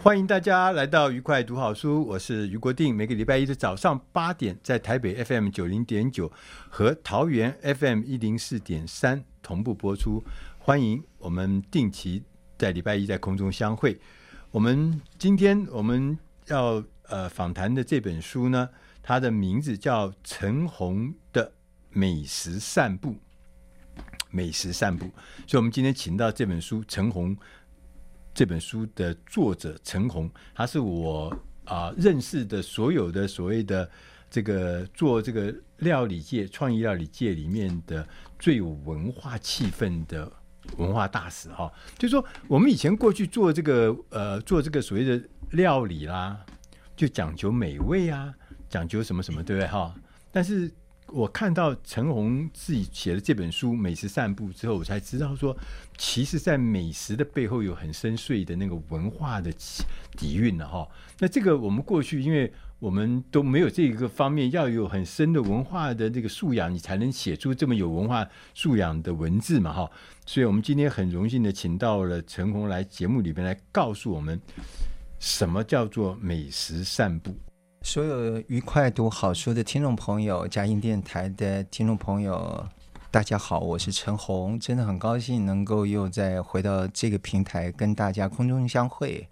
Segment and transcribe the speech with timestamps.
[0.00, 2.94] 欢迎大家来到愉快读好书，我是余国定。
[2.94, 6.30] 每个礼拜一的早上八点，在台北 FM 九零点九
[6.70, 10.22] 和桃园 FM 一零四点三同步播出。
[10.60, 12.22] 欢迎我们定期。
[12.56, 14.00] 在礼拜一在空中相会。
[14.52, 18.68] 我们今天我们要呃访谈的这本书呢，
[19.02, 21.52] 它的名字叫陈红的
[21.90, 23.16] 美食散步。
[24.30, 25.06] 美食散步，
[25.46, 27.34] 所以我们今天请到这本书陈红
[28.38, 33.90] 这本书的作者陈红，他是我啊、认识的所有的所谓的
[34.30, 38.06] 这个做这个料理界创意料理界里面的
[38.38, 40.30] 最有文化气氛的。
[40.76, 46.38] 文化大使哈，就是说我们以前过去做这个呃做这个所谓的料理啦，
[46.94, 48.32] 就讲究美味啊，
[48.68, 49.92] 讲究什么什么，对不对哈？
[50.30, 50.70] 但是
[51.08, 55.56] 我看到陈红自己写的这本书《美食散步》之后，我才知道说，
[55.96, 59.52] 其实，在美食的背后有很深邃的那个文化的
[60.16, 60.88] 底蕴的哈。
[61.18, 62.52] 那这个我们过去因为。
[62.80, 69.90] 我们都没有这个方面，要有很深的文化的这个素养，你才能写出这么有文化素养的文字嘛，哈。
[70.24, 74.40] 所以，我们今天很荣幸的请到了陈红来节目里边来告诉我们，
[75.18, 77.36] 什么叫做美食散步。
[77.82, 82.66] 所有愉快读好书的听众朋友，佳音电台的听众朋友。
[83.10, 89.26] 大家好，我是陈红，真的很高兴能够又再回到这个平台跟大家空中相会，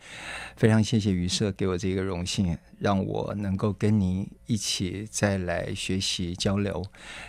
[0.56, 6.82] 非常谢谢于社给我这个荣幸，让我能够跟您一起再来学习交流。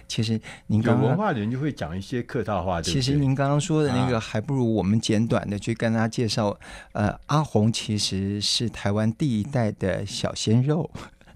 [0.07, 6.51] 其实您刚刚有文化的人就会讲一些客套话，对对，其实您刚刚说的那个，还不如我们简短的去跟大家介绍。
[6.93, 10.89] 啊、呃，阿红其实是台湾第一代的小鲜肉，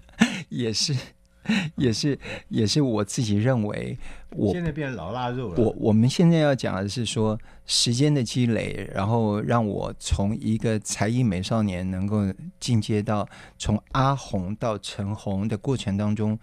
[0.48, 0.96] 也是。
[1.76, 3.98] 也是，也是我自己认为
[4.30, 5.60] 我，我现在变老腊肉了。
[5.60, 7.36] 我我们现在要讲的是说，
[7.66, 16.38] 时间的积累，然后让我从一个才艺美少年能够进阶到从阿红到陈红的过程当中，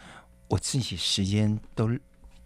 [0.49, 1.89] 我自己时间都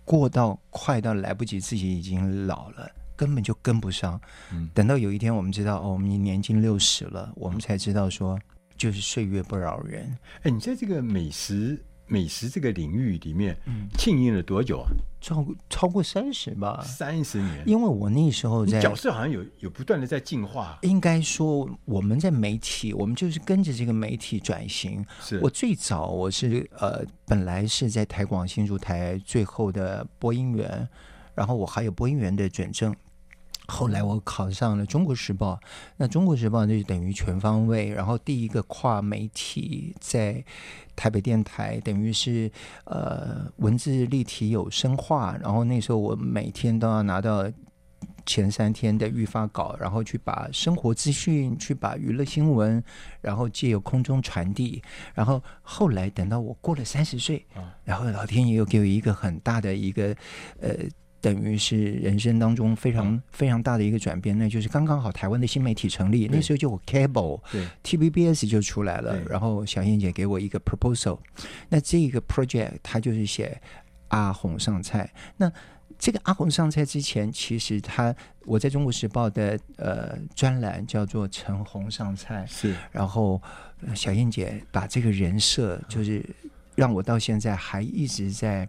[0.05, 4.21] 过到快到来不及，自己已经老了，根本就跟不上。
[4.51, 8.39] 嗯，等到有一天我们知道哦，我们年近六十了，我们才知道说，
[8.77, 10.15] 就是岁月不饶人。
[10.43, 11.83] 哎，你在这个美食。
[12.13, 13.57] 美食这个领域里面，
[13.97, 14.87] 经营了多久啊？
[15.19, 17.63] 超超过三十吧，三十年。
[17.65, 20.77] 因为我那时候在角色好像有有不断的在进化。
[20.83, 25.03] 应该说，我们在媒体，我们就是跟着这个媒体转型。
[25.21, 30.87] 是我最早我是呃，本来是在台广新竹台最后的播音员，
[31.33, 32.95] 然后我还有播音员的准证。
[33.67, 35.53] 后来我考上了《中国时报》，
[35.95, 40.43] 那《中国时报》就等于全方位，然后第一个跨媒体在
[40.97, 42.51] 台北电台，等于是
[42.83, 45.37] 呃文字立体有声化。
[45.41, 47.49] 然后那时候我每天都要拿到
[48.25, 52.83] 前三天的预发稿，然后去把生活资讯、去把娱乐新闻，
[53.21, 54.83] 然后借由空中传递。
[55.13, 57.45] 然后后来等到我过了三十岁，
[57.85, 60.13] 然后老天爷又给我一个很大的一个
[60.59, 60.69] 呃。
[61.23, 71.17] 等于是人生当中非常非常大的一个转变，那就是刚刚好台湾的新媒体成立，那时候就有 cable，对，TVBS 就出来了，然后小燕姐给我一个 proposal，
[71.69, 73.57] 那这个 project 它就是写
[74.09, 75.09] 阿红上菜。
[75.37, 75.49] 那
[75.97, 78.13] 这个阿红上菜之前，其实他
[78.45, 83.41] 我在中国时报的呃专栏叫做陈红上菜，是，然后
[83.95, 86.21] 小燕姐把这个人设就是
[86.75, 88.67] 让我到现在还一直在。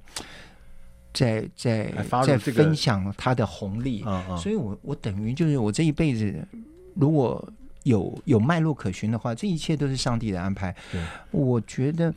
[1.15, 1.91] 在在
[2.27, 4.05] 在分享他的红利，
[4.37, 6.47] 所以我我等于就是我这一辈子，
[6.97, 7.51] 如果
[7.85, 10.75] 有有脉络可循的话，这一切都是上帝的安排。
[11.31, 12.13] 我觉得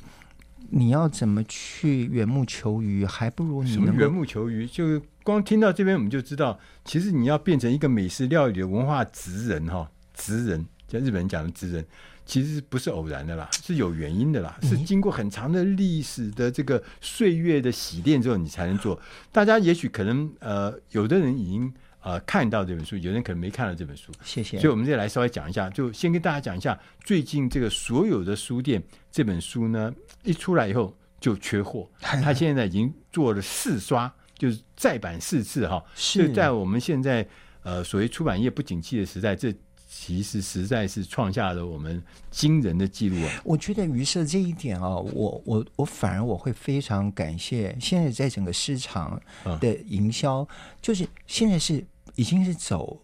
[0.70, 4.66] 你要怎么去缘木求鱼，还不如你能缘木求鱼。
[4.66, 11.86] 就光听到这边，我们就知道，其实你要变成一个美食料理的文化职人哈，职人，像日本人讲的职人，
[12.28, 19.00] 其实不是偶然的啦，是有原因的啦，是经过很长的历史的这个岁月的洗练之后，你才能做。
[19.32, 21.74] 大家也许可能呃，有的人已经。
[22.00, 24.14] 呃，看到这本书，有人可能没看到这本书。
[24.24, 24.58] 谢谢。
[24.60, 28.82] 所以，我们再来稍微讲一下，就先跟大家讲一下，最近这个所有的书店
[29.12, 31.90] 这本书呢，一出来以后就缺货。
[32.00, 35.84] 他现在已经做了四刷，就是再版四次哈。
[35.96, 37.28] 是在我们现在
[37.64, 39.54] 呃所谓出版业不景气的时代，这
[39.88, 43.42] 其实实在是创下了我们惊人的记录啊！
[43.44, 49.22] 我觉得于社这一点啊，我我我反而我会非常感谢现在在整个市场
[49.60, 50.48] 的营销，嗯、
[50.82, 51.86] 就是现在是。
[52.16, 53.00] 已经是走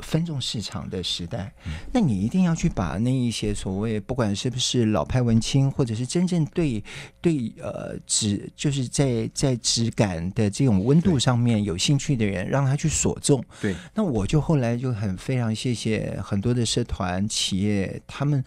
[0.00, 6.82] 分众市场的时代，嗯，那你一定要去把那一些所谓不管是不是老派文青，或者是真正对
[7.20, 13.42] 对呃质就是在在质感的这种温度上面有兴趣的人，让他去锁中。
[13.60, 18.44] 对，那我就后来就很非常谢谢很多的社团企业，他们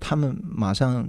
[0.00, 1.08] 他们马上。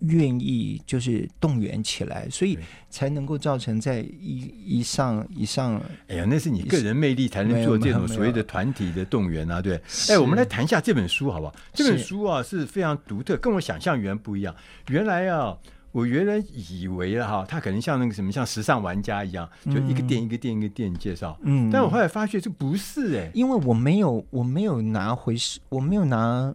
[0.00, 2.58] 愿意就是动员起来，所以
[2.90, 5.80] 才能够造成在一一上一上。
[6.08, 9.80] 哎呀，那是你个人魅力才能做这种所谓的团体的动员啊，对。
[10.10, 11.54] 哎，我们来谈一下这本书好不好？
[11.72, 14.54] 这本书啊是非常独特，跟我想象原不一样。
[14.88, 15.56] 原来啊，
[15.92, 21.38] 我原来以为了哈，它可能像那个什么，像时尚玩家一样，就一个店一个店一个店介绍。
[21.42, 26.54] 嗯，但我后来发现这不是哎，因为我没有我没有拿回事，我没有拿。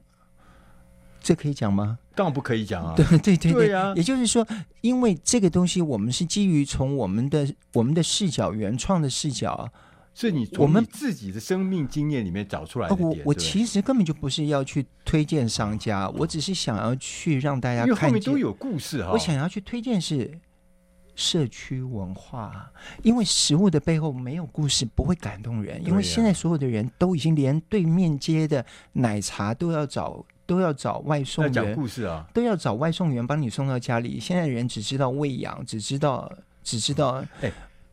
[1.21, 1.99] 这可以讲吗？
[2.15, 2.93] 当然不可以讲啊！
[2.95, 3.93] 对对对对，对啊！
[3.95, 4.45] 也就是说，
[4.81, 9.71] 因为这个东西，我们是基于从我们的我们的视角、原创的视角，
[10.13, 12.95] 所以你我们自己的生命经验里面找出来的。
[12.95, 19.11] 我我其实根本就不是要去推荐商家，我只是想要去让大家看，因为后面都有故事哈。
[19.11, 20.37] 我想要去推荐是
[21.15, 22.69] 社区文化，
[23.03, 30.25] 因为食物的背后没有故事不会感动人，因为现在所有的人都已经连对面街的奶茶都要找。
[30.51, 34.19] 都要找外送员讲故事啊，都要找外送员帮你送到家里。
[34.19, 36.29] 现在人只知道喂养，只知道
[36.61, 37.23] 只知道。
[37.39, 37.49] 哎，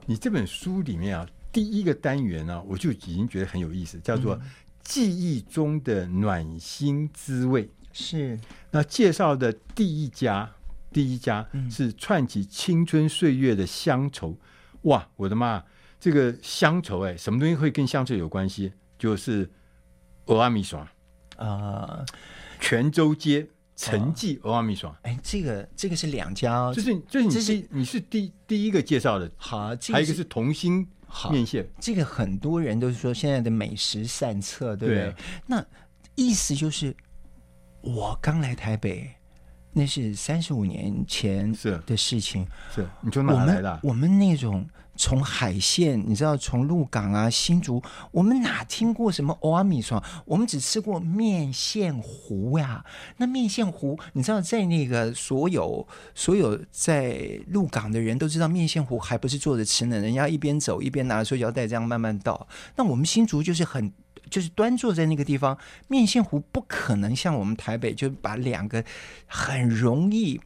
[0.06, 4.36] 你这本书里面啊，第一个单元呢、啊，我就已经觉得很有意思，叫做
[4.82, 7.62] “记忆中的暖心滋味”。
[7.80, 8.40] 嗯、是
[8.72, 10.50] 那介绍的第一家，
[10.92, 14.36] 第一家是串起青春岁月的乡愁。
[14.82, 15.62] 哇，我的妈！
[16.00, 18.72] 这个乡愁，哎，什么东西会跟乡愁有关系？
[18.98, 19.48] 就是
[20.26, 20.90] 俄阿米耍
[21.36, 22.04] 啊。
[22.60, 23.46] 泉州街
[23.76, 30.86] 陈记欧阿米爽，哎，这个这个是两家哦，就是就是你是你是第第一个介绍的，好，这个、还有一个是同心
[31.30, 35.04] 面线，这个很多人都是说现在的美食善策，对不对？
[35.04, 35.14] 对
[35.46, 35.64] 那
[36.16, 36.94] 意思就是
[37.80, 39.08] 我刚来台北，
[39.72, 41.52] 那是三十五年前
[41.86, 43.80] 的事情，是，是你从哪来的？
[43.82, 44.68] 我们，我们那种。
[44.98, 47.80] 从海线，你知道，从鹿港啊、新竹，
[48.10, 50.02] 我们哪听过什么蚵仔面线？
[50.26, 52.84] 我们只吃过面线糊呀。
[53.18, 62.48] 那面线糊，你知道，在那个所有所有在鹿港的人都知道，面线糊还不是坐着吃呢，人家一边走一边拿塑胶袋这样慢慢倒。
[62.74, 63.92] 那我们新竹就是很
[64.28, 65.56] 就是端坐在那个地方，
[65.86, 68.84] 面线糊不可能像我们台北就把两个
[69.26, 70.40] 很容易。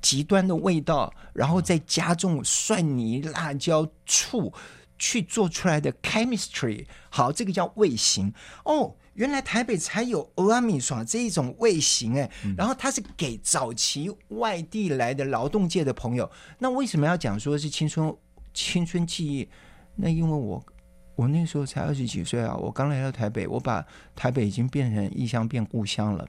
[0.00, 4.52] 极端的味道，然后再加重蒜泥、辣椒、醋
[4.98, 8.32] 去做出来的 chemistry，好，这个叫味型
[8.64, 8.94] 哦。
[9.14, 16.30] 原来台北才有欧阿米爽这一种味型哎，然后它是给早期外地来的劳动界的朋友。
[16.58, 18.14] 那为什么要讲说是青春
[18.52, 19.48] 青春记忆？
[19.94, 20.62] 那因为我
[21.14, 23.82] 我那时候才二十几岁啊，我刚来到台北，我把
[24.14, 26.28] 台北已经变成异乡变故乡了。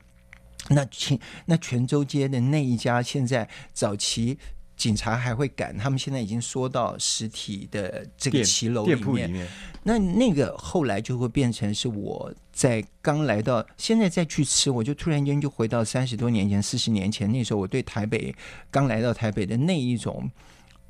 [0.70, 4.38] 那泉那泉州街的那一家，现在早期
[4.76, 9.30] 警察还会赶，他们现在已经缩到实体的这个骑楼里面。
[9.30, 9.48] 里面。
[9.84, 18.36] 那那个后来就会变成是我在刚来到，现在再去吃，我就突然间就回到三十多年前、四十年前那时候，我对台北
[18.70, 20.30] 刚来到台北的那一种，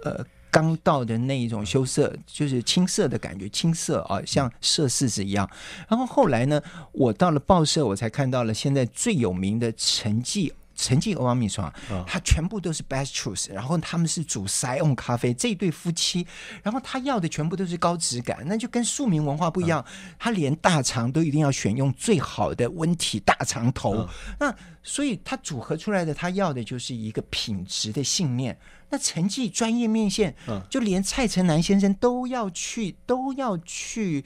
[0.03, 0.25] 呃。
[0.57, 5.47] 刚到的那一种羞涩，就是青涩的感觉，青涩啊，像涩柿子一样。
[5.87, 6.59] 然后后来呢，
[6.93, 10.51] 我到了报社，我才看到了现在最有名的陈记。
[10.77, 11.73] 陈记蚵仔面线，
[12.05, 16.25] 他全部都是 best choice，然后他们是煮 SIAM 咖啡，这一对夫妻，
[16.63, 19.83] 然后他要的全部都是高质感，那就跟庶民文化不一样，
[20.19, 24.07] 他连大肠都一定要选用最好的温体大肠头，
[24.39, 28.57] 那所以他组合出来的他要的就是一个品质的信念。
[28.89, 30.33] 那成绩专业面线，
[30.69, 34.23] 就连蔡成南先生都要去，都要去，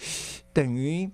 [0.53, 1.09] 等于。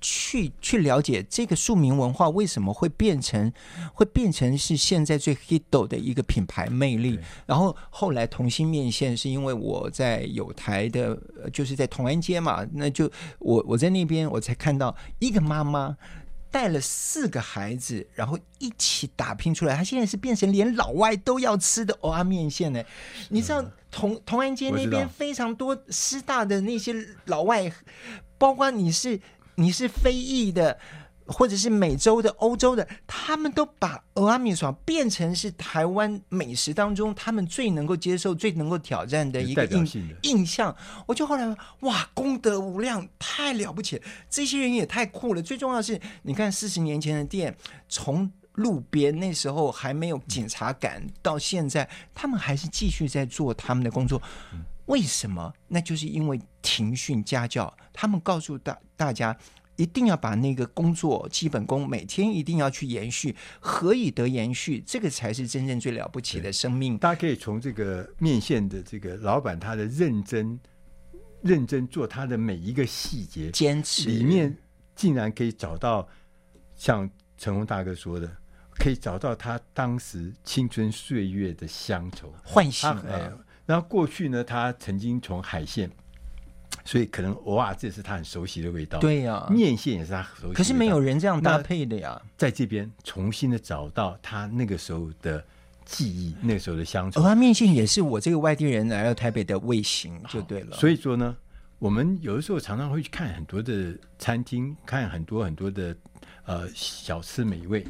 [0.00, 3.52] 去去了解这个庶民文化为什么会变成
[3.92, 7.18] 会变成是现在最 hit 的一个品牌魅力。
[7.44, 11.18] 然后后来同心面线是因为我在有台的，
[11.52, 15.96] 就是在同安街嘛，那就我我在那边我才看到一个妈妈
[16.50, 19.76] 带了四个孩子，然后一起打拼出来。
[19.76, 22.82] 他现在是变成连老外都要吃的蚵仔面线呢。
[23.28, 26.94] 你知道同同安街那边非常多师大的那些
[27.26, 27.70] 老外，
[28.38, 29.20] 包括你是。
[29.60, 30.78] 你是非裔的，
[31.26, 39.86] 或者是美洲的、欧洲的，他们都把俄阿米爽变成是台湾美食当中他们最能够接受、最能够挑战的一个印
[40.22, 40.74] 印象。
[41.06, 44.02] 我就后来哇，功德无量，太了不起了！
[44.30, 45.42] 这些人也太酷了。
[45.42, 47.54] 最重要的是，你看四十年前的店，
[47.86, 54.20] 从路边那时候还没有警察赶，到现在他们还是继续在做他们的工作。
[54.90, 55.52] 为什么？
[55.68, 59.36] 那就是因为庭训家教，他们告诉大大家，
[59.76, 64.82] 一定要把那个工作基本功每天一定要去延续，何以得延续？
[64.84, 66.98] 这个才是真正最了不起的生命。
[66.98, 70.58] 大家可以从这个面线的这个老板他的认真、
[71.40, 74.58] 认真做他的每一个细节，坚持里面
[74.96, 76.08] 竟然可以找到
[76.74, 78.28] 像陈鸿大哥说的，
[78.70, 83.38] 可以找到他当时青春岁月的乡愁唤醒了。
[83.70, 85.88] 然后过去呢，他曾经从海鲜，
[86.84, 88.98] 所以可能偶尔这是他很熟悉的味道。
[88.98, 90.54] 对呀、啊，面线也是他熟悉的。
[90.54, 92.20] 可是没有人这样搭配的呀。
[92.36, 95.44] 在这边重新的找到他那个时候的
[95.84, 97.20] 记忆，那个时候的乡愁。
[97.20, 100.76] 蚵仔面线也是我这个外地人来到台北的味型，就对了。
[100.76, 101.36] 所以说呢，
[101.78, 105.96] 我们有的时候常常会去看很多的餐厅，看很多很多的
[106.44, 107.86] 呃小吃美味，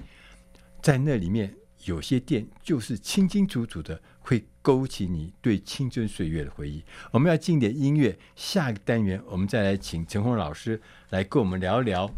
[0.82, 1.54] 在那里面
[1.86, 3.98] 有些店就是清清楚楚的。
[4.22, 6.84] 会勾起你对青春岁月的回忆。
[7.10, 12.10] 我们要进点音乐，下一个单元我们再来请陈红老师来跟我们聊聊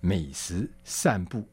[0.00, 1.46] 美食散步。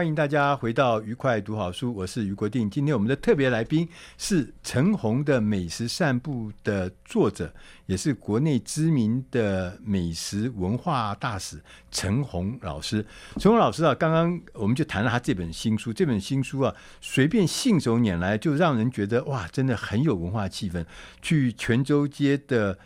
[0.00, 2.70] 欢迎大家回到愉快读好书，我是于国定。
[2.70, 7.52] 今天我们的特别来宾是陈红的美食散步的作者，
[7.84, 13.04] 也是国内知名的美食文化大使陈红老师。
[13.36, 20.82] 陈红老师啊，刚刚我们就谈了他这本新书，这本新书啊，随便信手拈来就让人觉得哇，真的很有文化气氛。
[21.20, 22.78] 去泉州街的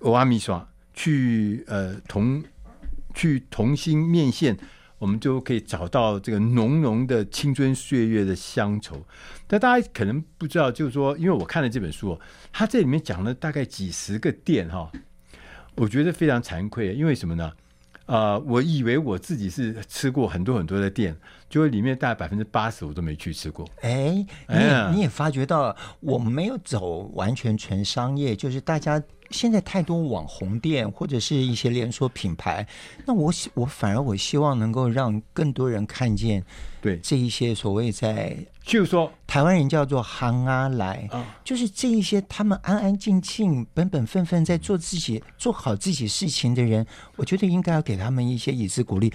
[0.00, 2.42] 欧阿米爽，去呃同
[3.12, 4.56] 去同心面线。
[5.02, 9.04] 我们就可以找到这个浓浓的青春岁月的乡愁。
[9.48, 12.16] 但大家可能不知道，就是说，因为我看了这本书，
[12.52, 14.92] 它这里面讲了大概几十个店哈，
[15.74, 16.94] 我觉得非常惭愧。
[16.94, 17.52] 因为什么呢？
[18.06, 21.16] 啊、呃，我以为我自己是吃过很多很多的店，
[21.48, 23.68] 就里面大概百分之八十我都没去吃过。
[23.80, 29.02] 哎，你也、哎、你也发觉到，我没有走完全纯商业，就是大家。
[29.32, 32.66] 现在太多网红店或者是一些连锁品牌，
[33.06, 36.44] 那我我反而我希望能够让更多人看见，
[36.80, 41.08] 对这一些所谓在，就是说台湾人叫做行啊来，
[41.42, 46.86] 就是这一些他们安安静静、本本分分在做自己、做好自己事情的人，
[47.16, 49.12] 我觉得应该要给他们一些以资鼓励。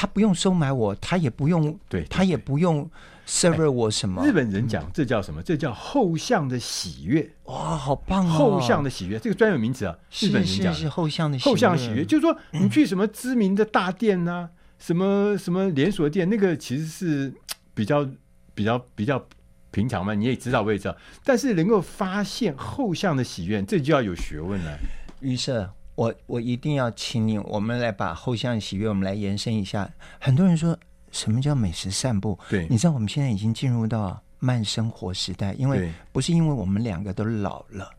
[0.00, 2.90] 他不用收买我，他也不用，对他也不用。
[3.26, 4.24] serve 我什么？
[4.26, 5.42] 日本人讲这叫什么？
[5.42, 7.30] 这叫后巷的喜悦。
[7.44, 8.30] 哇，好棒哦！
[8.30, 9.94] 后巷的喜悦，这个专有名词啊。
[10.18, 17.34] 日本人讲是后巷的后巷喜悦，就是说你去什么知名的大店呐、啊，什么什么连锁店，那个其实是
[17.74, 18.08] 比较
[18.54, 19.22] 比较比较
[19.70, 20.14] 平常嘛。
[20.14, 20.96] 你也知道，我也知道。
[21.22, 24.78] 但是能够发现后巷的喜悦，这就要有学问了。
[25.20, 25.68] 于是，
[26.00, 29.86] 我我一定要请你，我们来把后巷喜悦，我们来延伸一下。
[30.18, 30.78] 很多人说。
[31.12, 32.38] 什么叫美食散步？
[32.48, 37.90] 对，你知道我们现在已经进入到慢生活时代，因为不是因为我们两个都老了，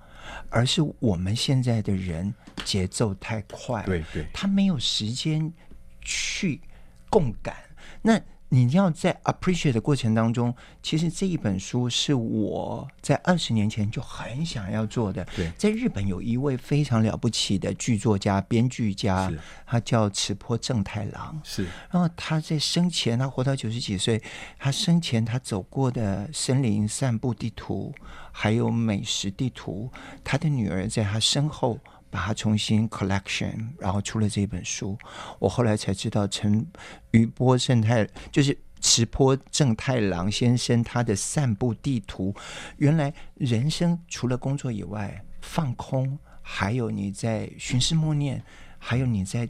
[0.49, 5.51] 而是我们现在的人节奏太快，对对，他没有时间
[5.99, 6.61] 去
[7.09, 7.57] 共感。
[8.01, 8.17] 那
[8.53, 15.25] 你要在 appreciate 的过程当中，其实这一本书是我在二十年前就很想要做的。
[15.33, 19.31] 对，在日本有一位非常了不起的剧作家、编剧家，
[19.65, 21.39] 他叫池坡正太郎。
[21.45, 24.21] 是，然后他在生前，他活到九十几岁，
[24.59, 27.95] 他生前他走过的森林散步地图，
[28.33, 29.89] 还有美食地图，
[30.25, 31.79] 他的女儿在他身后。
[32.11, 34.97] 把它重新 collection，然后出了这本书。
[35.39, 36.63] 我后来才知道，陈
[37.11, 42.35] 余波正太就是池波正太郎先生他的散步地图。
[42.77, 48.43] 原来人生除了工作以外，放空，还有你在寻思默念，
[48.77, 49.47] 还有你在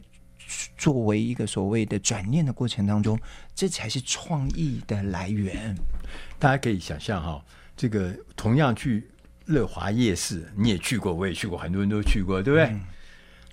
[0.78, 3.18] 作为一个所谓的转念的过程当中，
[3.54, 5.76] 这才是创意的来源。
[6.38, 7.44] 大家可以想象哈，
[7.76, 9.08] 这个同样去。
[9.46, 12.66] 乐华夜市你也去过，我也去过，很多人都去过，对不对？
[12.66, 12.80] 嗯、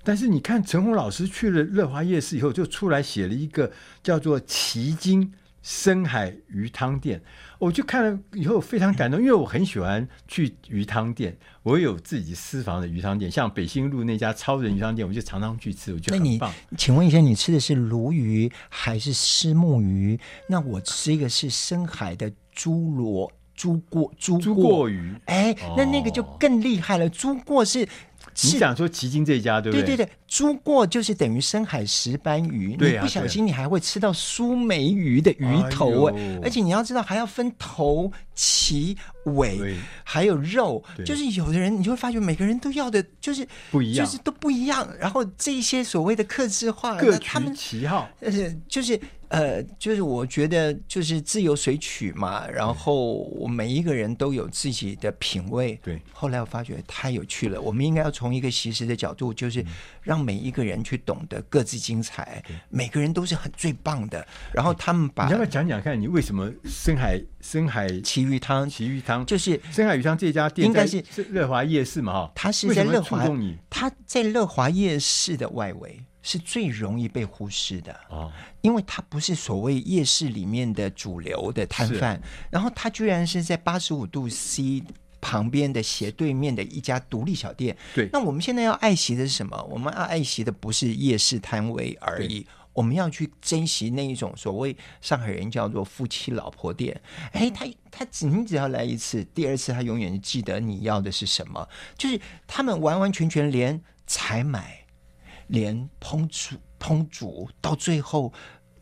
[0.02, 3.72] 但是你看陈红老师去了乐华夜市以后，就出来写了一个
[4.02, 7.20] 叫做“旗津深海鱼汤店”。
[7.60, 16.50] 我就看了以后非常感动，因为我很喜欢去鱼汤店，我有自己私房的鱼汤店，像北新路那家超人鱼汤店，我就常常去吃，我觉得很棒。
[16.50, 20.18] 那你请问一下，你吃的是鲈鱼还是虱目鱼？
[20.48, 23.30] 那我吃一个是深海的猪螺。
[23.60, 27.06] 猪过朱朱过鱼，哎，那那个就更厉害了。
[27.10, 29.84] 朱过是，你想说奇经这一家对不对？
[29.84, 44.88] 对对对，猪过就是等于深海石斑鱼，啊，你不小心你还会吃到苏梅鱼的鱼头哎，哎，而且你要知道还要分头、鳍、尾，还有肉，就是有的人你就会发觉每个人都要的就是不一样，就是都不一样。
[45.00, 48.30] 然后这一些所谓的客制化，各取其好，呃，
[48.68, 48.98] 就是。
[49.30, 55.78] 呃，就是我觉得就是自由随取嘛，然后我每一个人都有自己的品味。
[55.84, 59.64] 对，后来我发觉太有趣了，我们应该要从一个习食的角度，就是
[60.02, 64.26] 让每一个人去懂得各自精彩，每个人都是很最棒的。
[64.52, 72.12] 然后他们把你要不要讲讲看，你为什么深海深海奇鱼汤奇鱼汤就是深海鱼汤这家店应该是乐华夜市嘛？
[72.12, 73.26] 哈，它是在乐华，
[73.68, 76.00] 它在乐华夜市的外围。
[76.22, 78.30] 是最容易被忽视的哦，
[78.60, 84.82] 因为它不是所谓夜市里面的主流的摊贩，然后它居然是在八十五度 C
[85.20, 87.76] 旁边的斜对面的一家独立小店。
[87.94, 89.62] 对，那我们现在要爱惜的是什么？
[89.70, 97.00] 我们要爱惜的不是夜市摊位而已，我们要去珍惜那一种所谓上海人叫做夫妻老婆店。
[97.32, 104.78] 哎，他他只你只要来一次，第二次他永远记得你要的是什么，就是他们完完全全连采买。
[105.48, 108.32] 连烹煮、烹煮到最后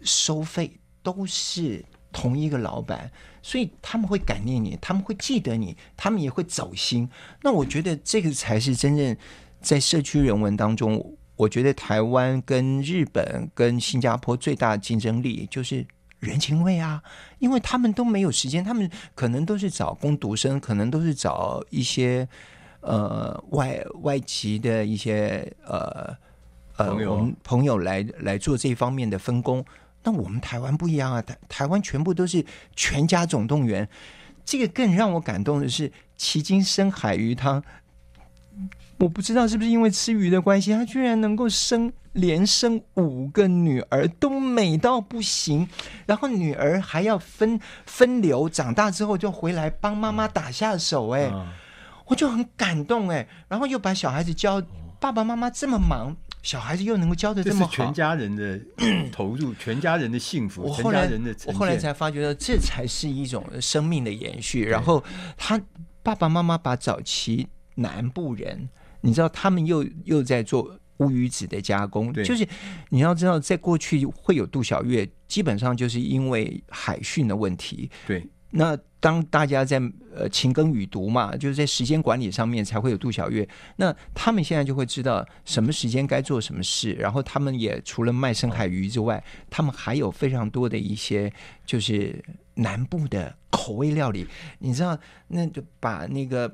[0.02, 3.10] 收费都是同一个老板，
[3.48, 7.08] 所以他们会感念你，他们会记得你，他们也会走心。
[7.42, 9.16] 那我觉得这个才是真正
[9.62, 15.86] 在社区人文当中，我觉得台湾跟日本跟新加坡最大的竞争力就是
[16.20, 17.02] 人情味啊，
[17.38, 22.28] 因为他们都没有时间，他们可能都是找工读生，可能都是找一些
[22.82, 26.14] 呃外外籍的一些呃
[26.76, 29.64] 呃朋友朋友来来做这方面的分工。
[30.08, 32.42] 那我们台湾不一样啊，台台湾全部都是
[32.74, 33.86] 全家总动员。
[34.42, 37.62] 这个更让我感动的是，迄今深海鱼汤。
[38.98, 45.68] 我不知道是不是因为吃鱼的关系，他居然能够生连生五个女儿，都美到不行。
[46.06, 51.10] 然后女儿还要分分流，长大之后就回来帮妈妈打下手。
[51.10, 51.30] 哎，
[52.06, 53.10] 我就很感动。
[53.10, 54.62] 哎，然后又把小孩子教
[54.98, 56.16] 爸爸妈妈这么忙，
[56.48, 58.58] 小孩子又能够教的这么好，全家人的
[59.12, 64.64] 投入，全家人的幸福，我后来全家人的我后来才发觉到，这才是一种生命的延续。
[64.64, 65.04] 然后
[65.36, 65.60] 他
[66.02, 68.66] 爸爸妈妈把早期南部人。
[69.02, 72.48] 你知道他们又又在做乌鱼子的加工，就是
[72.88, 77.90] 你要知道，在过去会有杜小月，基本上就是因为海训的问题。
[78.06, 79.80] 对，那当大家在
[80.14, 83.48] 呃勤耕雨读嘛，就是在时间管理上面才会有杜小月。
[83.76, 91.32] 那他们现在就会知道什么时间该做什么事，然后他们也除了卖深海鱼之外，他们还有非常多的一些
[91.66, 94.26] 就是南部的口味料理。
[94.58, 96.52] 你知道，那就把那个。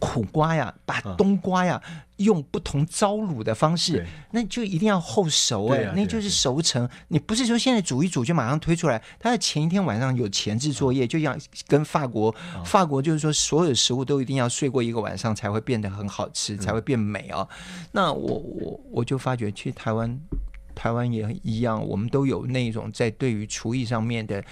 [0.00, 6.88] 苦瓜呀，把冬瓜呀、嗯、用不同糟卤的方式，那就一定要后熟哎、欸啊，那就是熟成。
[7.08, 17.48] 你不是说现在煮一煮就马上推出来，它的前一天晚上有前置作业，嗯、就像跟法国、嗯，法国就是说所有食物都一定要睡过一个晚上才会变得很好吃，嗯、才会变美哦。
[17.92, 20.20] 那我我我就发觉，其实台湾
[20.74, 24.42] 台湾也一样，我们都有那种在对于厨艺上面的。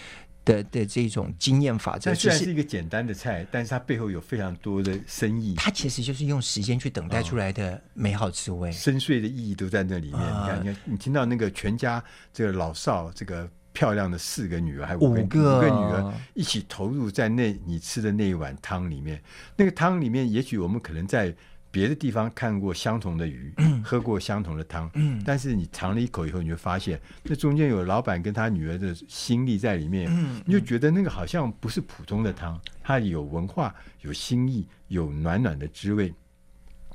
[0.49, 5.55] 的的这种经验法则，虽然是一个简单的菜，但是它背后有非常多的深意。
[5.55, 10.21] 它其实就是用时间去等待出来的美好滋味，深邃的意义都在那里面。
[10.21, 19.23] 你看，你看，你听到那个全家这个老少，这个漂亮的四个女儿，还有五个，五个，五个女儿一起投入在那你吃的那一碗汤里面。
[19.57, 21.35] 那个汤里面，也许我们可能在。
[21.79, 36.13] 别的地方看过相同的鱼，嗯、喝过相同的汤，嗯，但是你尝了一口以后，你就发现那中间有老板跟他女儿的心力在里面，嗯，你就觉得那个好像不是普通的汤，它有文化、有心意、有暖暖的滋味。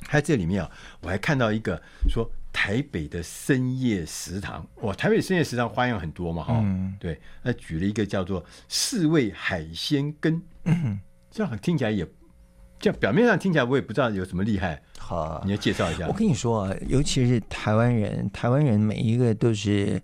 [0.02, 0.69] 它这里面啊，
[1.00, 11.00] 我还看到一个说台北的深夜食堂，哇，台北深夜食堂花样很多嘛，哈、嗯，对，那举了一个叫做四味海鲜羹，嗯，
[11.32, 12.06] 这样听起来也。
[12.84, 16.06] 这样表面上听起来我也不知道有什么厉害，好，你要介绍一下。
[16.06, 20.02] 我跟你说啊，尤其是台湾人，台湾人每一个都是，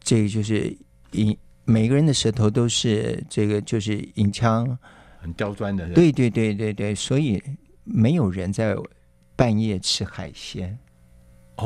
[0.00, 0.76] 这个就是
[1.12, 4.76] 银，每个人的舌头都是这个就是银枪，
[5.20, 5.88] 很刁钻的。
[5.90, 7.40] 对对对对对，所以
[7.84, 8.76] 没有人在
[9.36, 10.76] 半夜吃海鲜。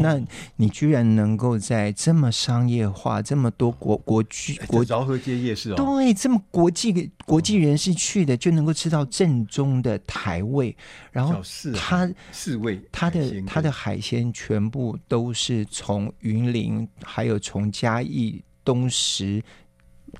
[0.00, 0.20] 那
[0.56, 10.76] 你居然能够在这么商业化、这么多国国际国饶河街夜市哦，对，这么国际国际人士去的，就能够吃到正宗的台味。
[11.10, 11.42] 然后
[11.74, 19.42] 它四味，它的它的海鲜全部都是从云林，还有从嘉义东石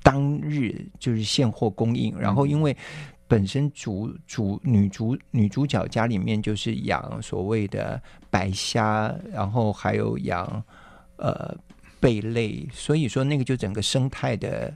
[0.03, 2.19] 当日就是现货供应。
[2.19, 2.77] 然后因为
[3.29, 10.63] 本身主主女主女主角家里面就是养所谓的白虾，然后还有养
[11.17, 11.55] 呃
[11.99, 14.75] 贝类，所以说那个就整个生态的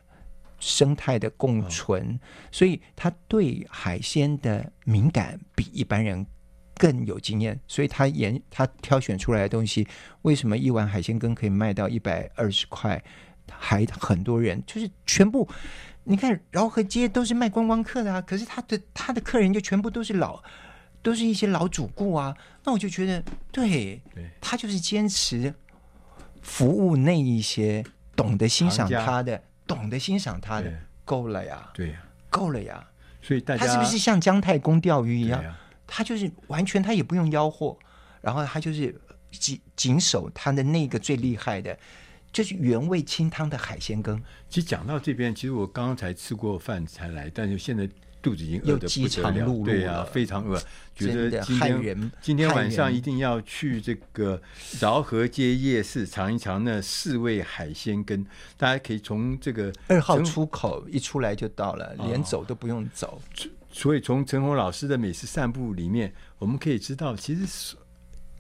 [0.59, 2.19] 生态的共存，哦，
[2.51, 6.27] 所以他对海鲜的敏感比一般人
[6.77, 9.87] 更有经验，所以他研他挑选出来的东西，
[10.23, 13.03] 为什么一碗海鲜羹可以卖到一百二十块，
[13.51, 15.49] 还很多人就是全部。
[16.07, 20.43] 你看饶河街都是卖观光客的啊，可是他的他的客人就全部都是老，
[21.05, 22.37] 都是一些老主顾啊。
[22.65, 25.55] 那我就觉得，对，对他就是坚持
[26.43, 27.85] 服务那一些
[28.17, 30.73] 懂得欣赏他的，懂得欣赏他的，
[31.05, 32.85] 够了呀，对呀，够了呀。
[33.23, 35.45] 所以大家他是不是像姜太公钓鱼一样？
[35.87, 37.79] 他就是完全他也不用吆喝，
[38.21, 38.99] 然后他就是
[39.31, 41.79] 谨谨守他的那个最厉害的。
[42.33, 44.21] 就是原味清汤的海鲜羹。
[44.49, 47.89] 其实讲到这边，其实我刚刚才吃过饭才来，但是现在
[48.25, 50.59] 肚子已经饿得不得了，了，对啊，非常饿，
[50.95, 54.41] 觉得今天今天晚上一定要去这个
[54.81, 58.25] 饶河街夜市尝一尝那四味海鲜羹。
[58.57, 63.21] 大家可以从这个二号出口一出来就到了，连走都不用走。
[63.21, 67.77] 哦、所以从陈红老师的美食散步里面，我们可以知道，其实是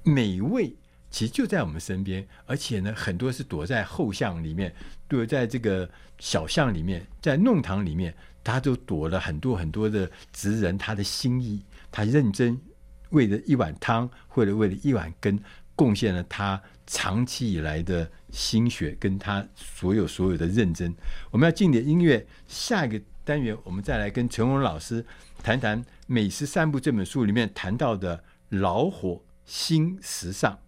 [0.02, 0.74] 美味。
[1.10, 4.74] 其实就在我们身边，而且呢，很多是躲在后巷里面，
[5.06, 8.12] 躲在这个小巷里面，在弄堂里面，
[8.44, 12.60] 他都躲了很多很多的职人，他的心意，他认真
[13.10, 15.40] 为了一碗汤，或者为了一碗羹，
[15.74, 20.94] 贡献了他长期以来的心血，跟他所有所有的认真。
[21.30, 25.04] 我们要进点音乐，下一个单元我们再来跟陈鸿老师
[25.42, 30.58] 谈谈《美食散步》这本书里面谈到的老火新时尚。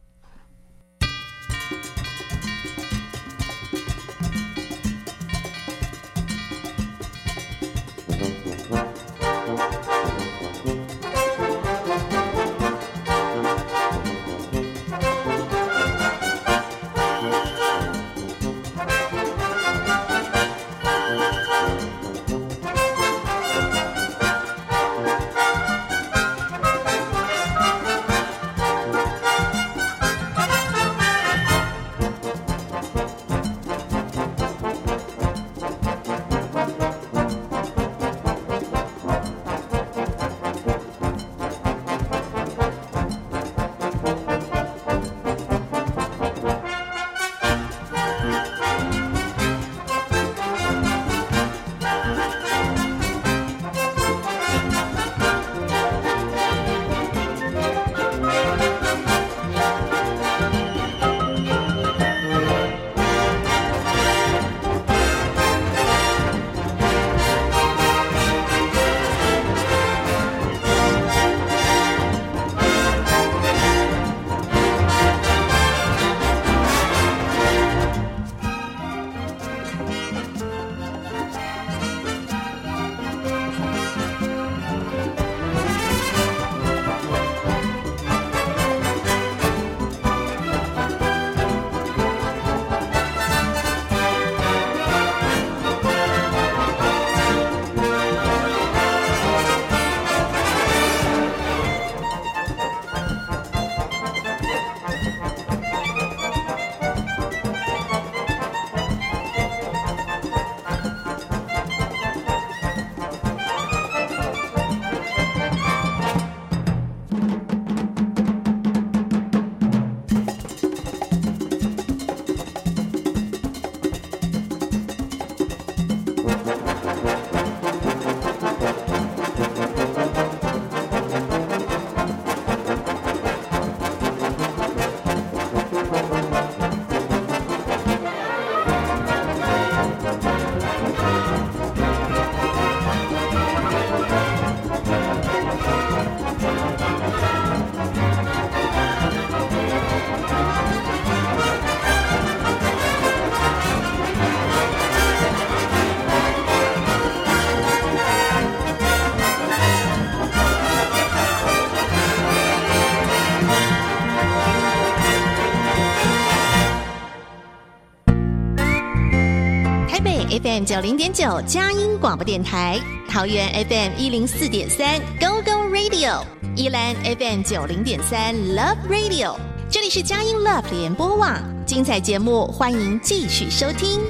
[170.67, 172.77] 九零点九佳音广播电台，
[173.09, 176.25] 桃园 FM 一零四点三 Go Go Radio，
[176.57, 179.39] 宜兰 FM 九零点三 Love Radio，
[179.71, 184.01] 这里是佳音 Love 联播网，精彩节目欢迎继续收听。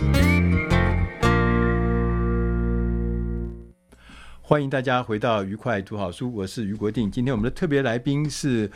[4.40, 7.10] 欢迎大家回到愉快读好书，我是余国定。
[7.10, 8.70] 今天我们的特别来宾是，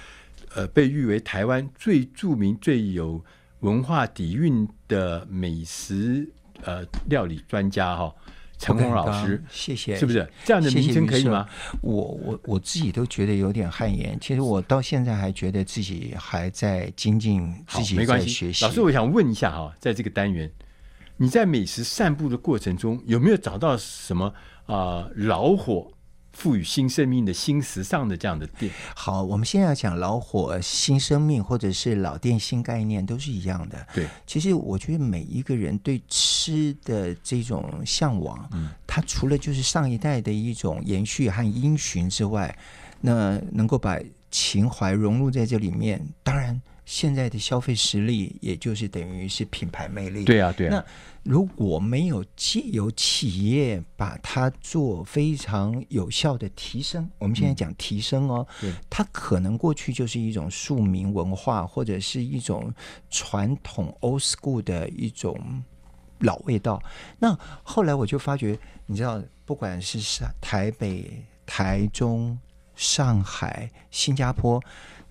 [0.55, 3.25] 呃，被誉为台湾最著名、最有
[3.61, 6.29] 文化底蕴的美食。
[6.65, 8.15] 呃，料理专家哈，
[8.59, 11.47] 陈功老师，谢谢，是不是这样的名称可以吗？
[11.49, 14.19] 谢谢我我我自己都觉得有点汗颜。
[14.21, 18.65] 其实我到现在还觉得自己还在精进，自己在学习。
[18.65, 20.51] 老师，我想问一下哈，在这个单元，
[21.17, 24.27] 你在美食散步的过程中，有没有找到什么
[24.67, 25.91] 啊、呃、老火？
[26.41, 33.87] 赋予新生命的新时尚的这样的店，好，我们现在要讲老火新生命，或者是老店新概念，都是一样的。
[33.93, 42.57] 对，其实我觉得每一个人对吃的这种向往，嗯，它除了就是上一代的一种延续和因循之外，
[43.03, 43.99] 那能够把
[44.31, 46.59] 情怀融入在这里面，当然
[46.91, 50.25] 现在的消费实力，也就是等于是品牌魅力。
[50.25, 50.71] 对啊，对啊。
[50.73, 50.85] 那
[51.23, 62.75] 如果没有借由企业把它做非常有效的提升，我们现在讲提升哦，对，它可能过去就是一种庶民文化或者是一种
[63.09, 65.63] 传统 old school 的一种
[66.19, 66.83] 老味道。
[67.21, 70.01] 那后来我就发觉，你知道，不管是
[70.41, 72.37] 台北、台中、
[72.75, 74.61] 上海、新加坡，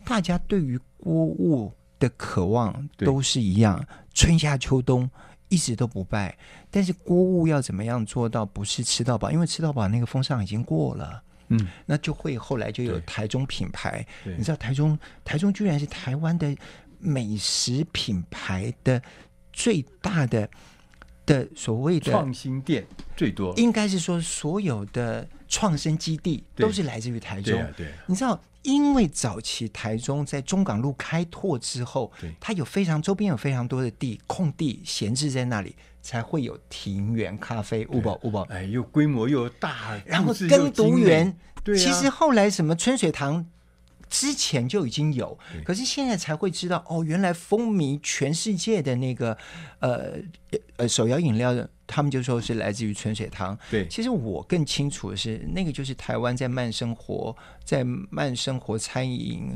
[0.03, 3.83] 大家对于锅物的渴望都是一样，
[4.13, 5.09] 春夏秋冬。
[5.51, 6.37] 一直都不败，
[6.69, 9.31] 但是锅物要怎么样做到不是吃到饱？
[9.31, 14.05] 因为吃到饱那个风尚已经过了，嗯，那就会后来就有台中品牌。
[14.37, 16.55] 你知道台中，台中居然是台湾的
[16.99, 19.01] 美食品牌的
[19.51, 20.47] 最大的
[21.25, 22.85] 的所谓的创新店
[23.17, 27.53] 最多，应该是说所有的创生基地都是来自于台中。
[27.53, 41.35] 对啊，对啊，你知道，因为早期台中在中港路开拓之后，对它有非常周边有非常多的地空地闲置在那里，才会有庭园咖啡、五宝五宝，哎，又规模又大，然后跟读园。
[41.63, 43.45] 对啊，其实后来什么春水堂。
[44.09, 49.37] 之前就已经有，可是现在才会知道哦，原来风靡全世界的那个
[49.79, 50.13] 呃
[50.77, 53.57] 呃手摇饮料的，他们就说是来自于春水堂。
[53.69, 59.55] 对，其实我更清楚的是，那个就是台湾在慢生活，在慢生活餐饮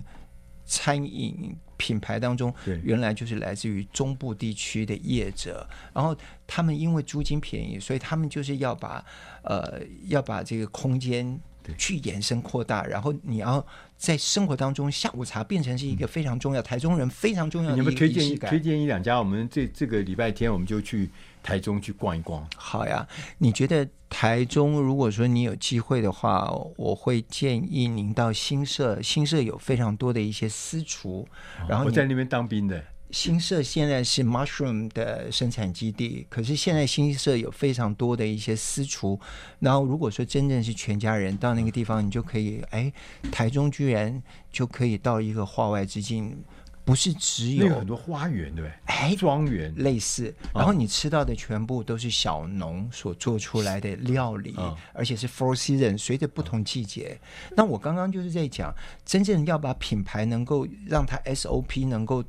[0.66, 9.04] 餐饮品牌当中，原来就是来自于中部地区的业者，然后他们因为租金便宜，所以他们就是要把
[9.44, 11.42] 呃要把这个空间。
[11.78, 13.66] 去延伸扩大，然后你要
[13.98, 17.76] 在生活当中，下午茶变成是一个非常重要，台中人非常重要的。
[17.76, 21.10] 你们推荐推荐一两家，我们这这个礼拜天我们就去
[21.42, 22.48] 台中去逛一逛。
[22.56, 31.28] 好呀，你觉得台中如果说你有机会的话，我会建议您到新社，新社有非常多的一些私厨，
[31.68, 32.84] 然后我在那边当兵的。
[33.14, 39.18] 新社现在是 mushroom 的生产基地，可是现在新社有非常多的一些私厨。
[39.60, 42.92] 然后如果说真正是全家人到那个地方，你就可以哎，
[43.32, 44.20] 台中居然
[44.52, 46.36] 就可以到一个化外之境，
[46.84, 48.74] 不是只有，有很多花园，对不对？
[48.86, 50.34] 哎，庄园类似。
[50.52, 57.20] 然后你吃到的全部都是小农所做出来的料理，哦、而且是 four season，随着不同季节。
[57.56, 58.74] 那我刚刚就是在讲，
[59.06, 62.24] 真正要把品牌能够让它 SOP 能够。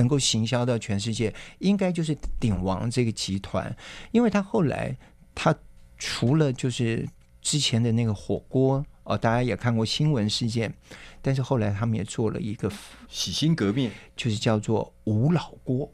[0.00, 3.76] 能够行销到全世界，应该就是鼎王这个集团，
[4.12, 4.96] 因为他后来
[5.34, 5.54] 他
[5.98, 7.06] 除了就是
[7.42, 10.72] 之前的那个火锅哦，大家也看过新闻事件，
[11.20, 12.72] 但是后来他们也做了一个
[13.10, 15.92] 洗心革面，就是叫做吴老锅。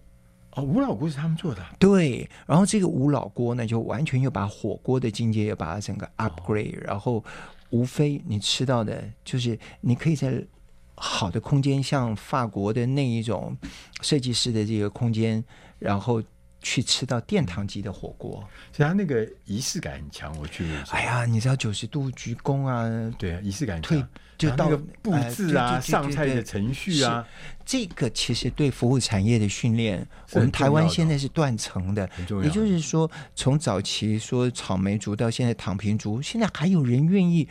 [0.53, 7.25] 哦，吴老锅是他们做的，对，然后这个吴老锅呢，就完全又把火锅的境界又把它整个 upgrade，哦，然后
[7.71, 10.47] 无非你吃到的就是你可以在。
[10.97, 13.57] 好的空间，像法国的那一种
[14.01, 15.45] 设计师的这个空间，
[15.79, 16.23] 然后
[16.61, 20.37] 去吃到殿堂级的火锅，所以它那个仪式感很强。
[20.39, 24.09] 我去，哎呀，你知道九十度鞠躬啊，对啊，仪式感很强。
[24.39, 27.27] 就到个布置啊，上菜的程序啊，
[27.65, 32.07] 这个其实对服务产业的训练，我们台湾现在是断层的。
[32.43, 37.49] 也就是说，从早期说草莓族到现在躺平族，现在还有人愿意。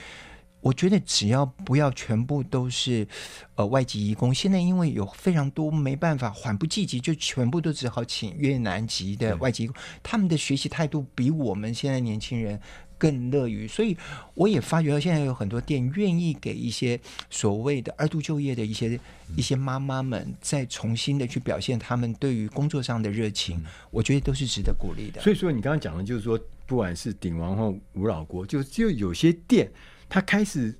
[0.65, 3.07] 我觉得只要不要全部都是，
[3.53, 4.33] 呃，外籍移工。
[4.33, 9.75] 现在因为有非常多没办法缓不济急，就全部都只好请越南籍的外籍移工。
[10.01, 12.59] 他们的学习态度比我们现在年轻人
[12.97, 13.95] 更乐于，所以
[14.33, 16.99] 我也发觉到现在有很多店愿意给一些
[17.29, 18.99] 所谓的二度就业的一些
[19.35, 23.63] 一些妈妈们再重新的去表现他们对于工作上的热情。
[23.91, 25.21] 我觉得都是值得鼓励的。
[25.21, 29.71] 所以说，你刚刚讲的就是说，不管是鼎王或吴老国，就就有些店。
[30.07, 30.77] 他开始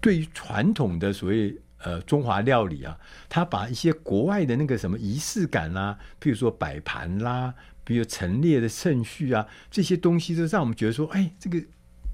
[0.00, 11.62] 对于传统的所谓呃中华料理啊，他把一些国外的那个什么仪式感啦、啊，譬如说摆盘啦，比如陈列的顺序啊，这些东西都让我们觉得说，哎，这个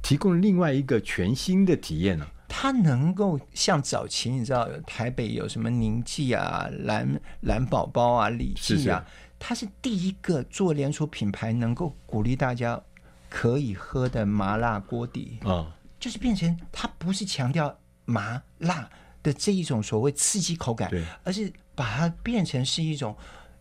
[0.02, 2.30] 提供另外一个全新的体验呢、啊。
[2.46, 9.04] 它能够像早期你知道台北有什么宁记啊、蓝蓝宝宝啊、李记啊，
[9.38, 12.80] 它是第一个做连锁品牌，能够鼓励大家
[13.28, 15.50] 可以喝的麻辣锅底啊。
[15.50, 15.72] 哦
[16.04, 18.86] 就是变成它不是强调麻辣
[19.22, 20.90] 的这一种所谓刺激口感，
[21.22, 23.16] 而是把它变成是一种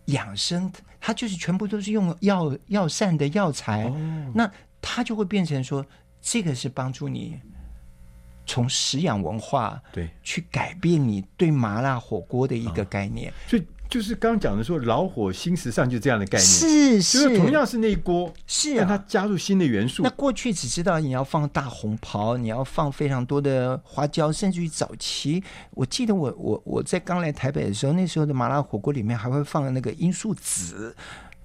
[0.08, 4.52] 养生，它就是全部都是用药药膳的药材，哦，那
[4.82, 5.86] 它就会变成说，
[6.22, 7.40] 这个是帮助你
[8.46, 13.66] 从食养文化对去改变你对麻辣火锅的一个概念，哦，所以。
[13.94, 20.02] 就是刚讲的说，老火新时尚就这样的概念，是是，就是同样是那一锅，是、啊，但它加入新的元素。
[20.02, 25.44] 那过去只知道你要放大红袍，你要放非常多的花椒，甚至于早期，
[25.76, 30.96] 我记得我我我在刚来台北的时候，那时候的麻辣火锅里面还会放那个罂粟籽，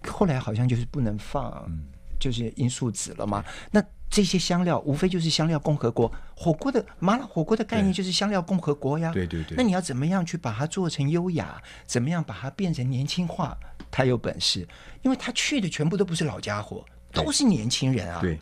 [0.06, 1.84] 后来好像就是不能放，嗯、
[2.18, 3.44] 就是罂粟籽了嘛。
[3.70, 9.10] 那这些香料无非就是香料共和国火锅的麻辣火锅的概念就是香料共和国呀。
[9.12, 9.56] 对对对。
[9.56, 11.62] 那你要怎么样去把它做成优雅？
[11.86, 13.56] 怎么样把它变成年轻化？
[13.90, 14.66] 他有本事，
[15.02, 18.20] 因为他去的全部都不是老家伙，都是年轻人啊。
[18.20, 18.38] 对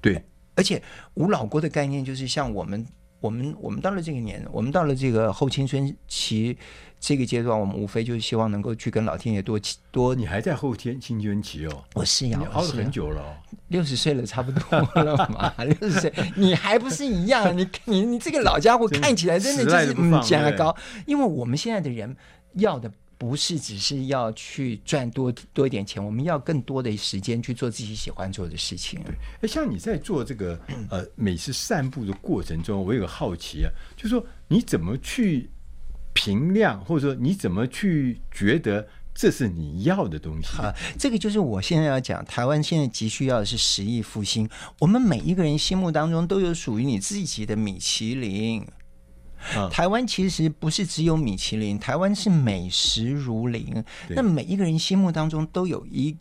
[0.00, 0.24] 对。
[0.54, 0.82] 而且
[1.14, 2.86] 无老锅的概念就是像我们
[3.26, 6.56] 我们我们到了这个年，我们到了这个后青春期。
[6.98, 9.60] 这个阶段，我们无非就是希望能够去跟老天爷多
[9.92, 10.14] 多。
[10.14, 11.84] 你还在后天青春期哦？
[11.94, 13.22] 我是呀，你熬了很久了，
[13.68, 15.52] 六十岁了差不多了嘛。
[15.62, 17.54] 六十岁，你还不是一样？
[17.56, 20.74] 你你你这个老家伙看起来真的就是嗯，加高。
[21.04, 22.16] 因为我们现在的人
[22.54, 29.00] 要的不是只是要去赚多多一点钱，我们要更多的时间去做自己喜欢做的事情。
[29.04, 30.60] 对，哎，像你在做这个
[30.90, 35.48] 呃美食散步的过程中，我有个好奇啊，就是说你怎么去
[36.12, 40.58] 评量，或者说你怎么去觉得这是你要的东西？
[40.58, 44.46] 啊，这个就是我现在要讲，台湾现在急需要的是十亿复兴。
[44.78, 48.66] 我们每一个人心目当中都有属于你自己的米其林。
[49.70, 53.84] 台湾其实不是只有米其林，台湾是美食如林。
[54.08, 56.16] 那每一个人心目当中都有一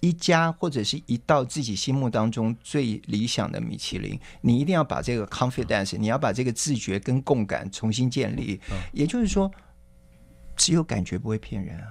[0.00, 4.18] 一家或者是一道自己心目当中最理想的米其林。
[4.40, 8.60] 你一定要把这个 confidence，你要把这个自觉跟共感重新建立。
[8.92, 9.50] 也就是说，
[10.56, 11.86] 只有感觉不会骗人啊。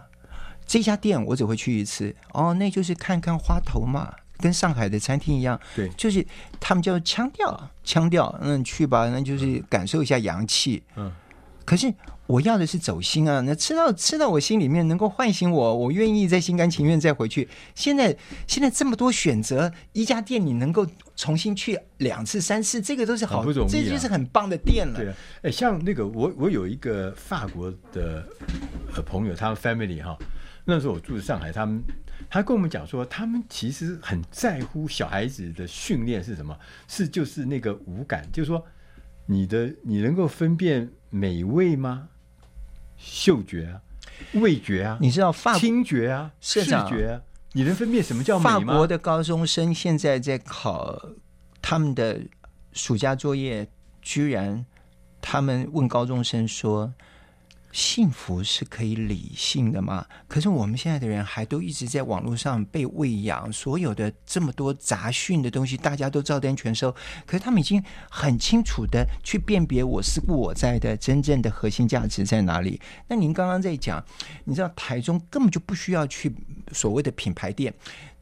[0.66, 4.14] 这家店我只会去一次，哦，那就是看看花头嘛。
[4.40, 6.26] 跟上海的餐厅一样，对，就是
[6.60, 11.12] 他们叫腔调，腔调，嗯，去吧，那就是感受一下洋气，嗯。
[11.66, 11.94] 可是
[12.28, 17.46] 我要的是走心啊，那吃到吃到我心里面，能够唤醒我，我愿意再心甘情愿再回去。
[17.76, 18.16] 现在
[18.48, 24.98] 现在这么多选择，一家店你能够重新去两次三次，这个都是好，不容易啊，这就是很棒的店了。
[24.98, 28.26] 对啊，哎，像那个我我有一个法国的
[28.96, 30.18] 呃朋友，他们 family 哈，
[30.64, 31.84] 那时候我住在上海，他们。
[32.30, 36.58] 他跟我们讲说，他们其实很在乎小孩子的训练是什么？
[36.88, 38.66] 是就是那个五感，就是说
[39.26, 42.10] 你的你能够分辨美味吗？
[42.98, 43.82] 嗅觉啊，
[44.34, 47.22] 味觉啊，你知道法听觉啊，视觉啊，
[47.54, 48.50] 你能分辨什么叫美吗？
[48.52, 51.00] 法国的高中生现在在考
[51.62, 52.22] 他们的
[52.74, 53.68] 暑假作业，
[54.02, 54.66] 居然
[55.22, 56.94] 他们问高中生说。
[57.78, 60.04] 幸福是可以理性的吗？
[60.28, 66.92] 可是我们现在的人还都一直在网络上被喂养，所有的这么多杂讯的东西，大家都照单全收。
[67.28, 72.82] 可是他们已经很清楚的去辨别我思故我在的真正的核心价值在哪里。
[73.08, 74.04] 那您刚刚在讲，
[74.46, 76.34] 你知道台中根本就不需要去
[76.72, 77.72] 所谓的品牌店，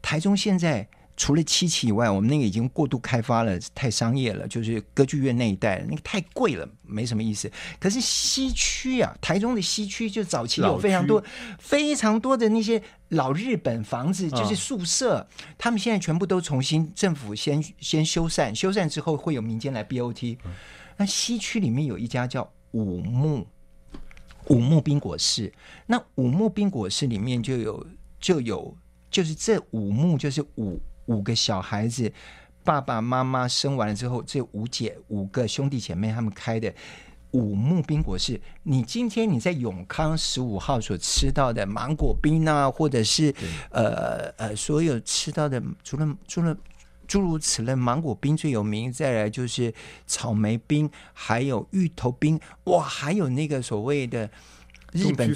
[0.02, 0.86] 台中现在。
[1.16, 4.46] 除了七期以外，我们那个已经过度开发了，太商业了。
[4.46, 7.50] 就是歌剧院那一带，那个太贵了，没什么意思。
[7.80, 11.24] 可是西区啊，台中的西区就早期有非常多、
[11.58, 15.26] 非常多的那些老日本房子，就是宿舍。
[15.38, 20.36] 嗯、他们现在全部都重新，政府先先修缮，修缮之后会有民间来 BOT。
[20.98, 23.46] 那西区里面有一家叫五木
[24.48, 25.50] 五木冰果室，
[25.86, 27.86] 那五木冰果室里面就有
[28.20, 28.76] 就有
[29.10, 30.78] 就是这五木就是五。
[31.06, 32.12] 五个小孩子，
[32.62, 36.72] 爸爸妈妈生完了之后，这五姐五个兄弟姐妹他们开的
[37.32, 38.40] 五木冰果室。
[38.64, 43.34] 你今天你在永康十五号所吃到的芒果冰啊，或者是
[43.70, 46.56] 呃呃所有吃到的，除了除了
[47.06, 49.72] 诸如此类，芒果冰最有名，再来就是
[50.06, 54.28] 草莓冰，还有芋头冰，哇，还有那个所谓的
[54.92, 55.30] 日本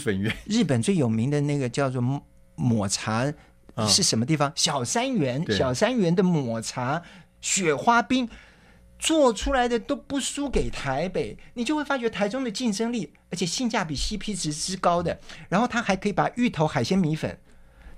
[0.47, 2.03] 日本最有名的那个叫做
[2.57, 3.33] 抹茶。
[3.89, 4.53] 是什么地方？
[4.55, 7.03] 小三元，小三元的抹茶
[7.41, 8.29] 雪花冰
[8.99, 15.19] 做出来的都不输给台北，你就会发觉台中的竞争力，而且性价比 CP 值之高的。
[15.49, 17.39] 然后它还可以把芋头海鲜米粉，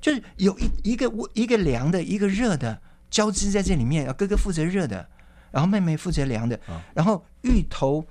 [0.00, 5.08] 就是有一一个一个凉的，一个热的交织在这里面，哥哥负责热的，
[5.50, 6.60] 然后妹妹负责凉的。
[6.94, 8.06] 然后芋头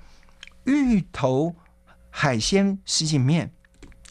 [0.64, 1.54] 芋头
[2.10, 3.52] 海鲜什锦面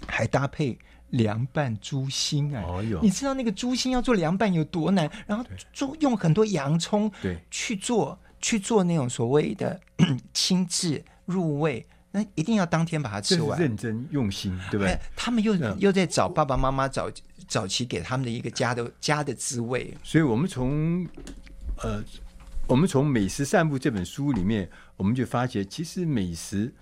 [0.08, 0.80] 还搭配。
[1.12, 2.64] 凉拌猪心啊！
[2.66, 5.10] 哦、你知道那个猪心要做凉拌有多难？
[5.28, 7.12] 然后做用很多洋葱
[7.50, 9.80] 去做去做那种所谓的
[10.34, 14.98] 轻质入味，那一定要当天把它吃完，认真用心，对不对？
[15.16, 17.12] 他们又又在找爸爸妈妈早
[17.48, 19.94] 早期给他们的一个家的家的滋味。
[20.04, 21.06] 所以我们从
[21.84, 22.04] 呃，
[22.68, 26.74] 我们从《美食散步》这本书里面，我们就发觉，其实美食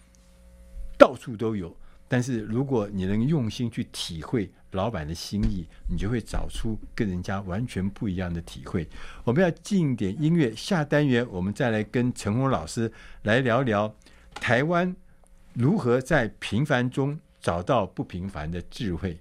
[0.98, 1.76] 到处都有。
[2.10, 8.86] 但是如果你能用心去体会老板的心意，你就会找出跟人家完全不一样的体会。
[9.24, 12.92] 我们要进一点音乐，下单元我们再来跟陈红老师
[13.22, 13.96] 来聊聊
[14.34, 14.94] 台湾
[15.54, 19.18] 如何在平凡中找到不平凡的智慧。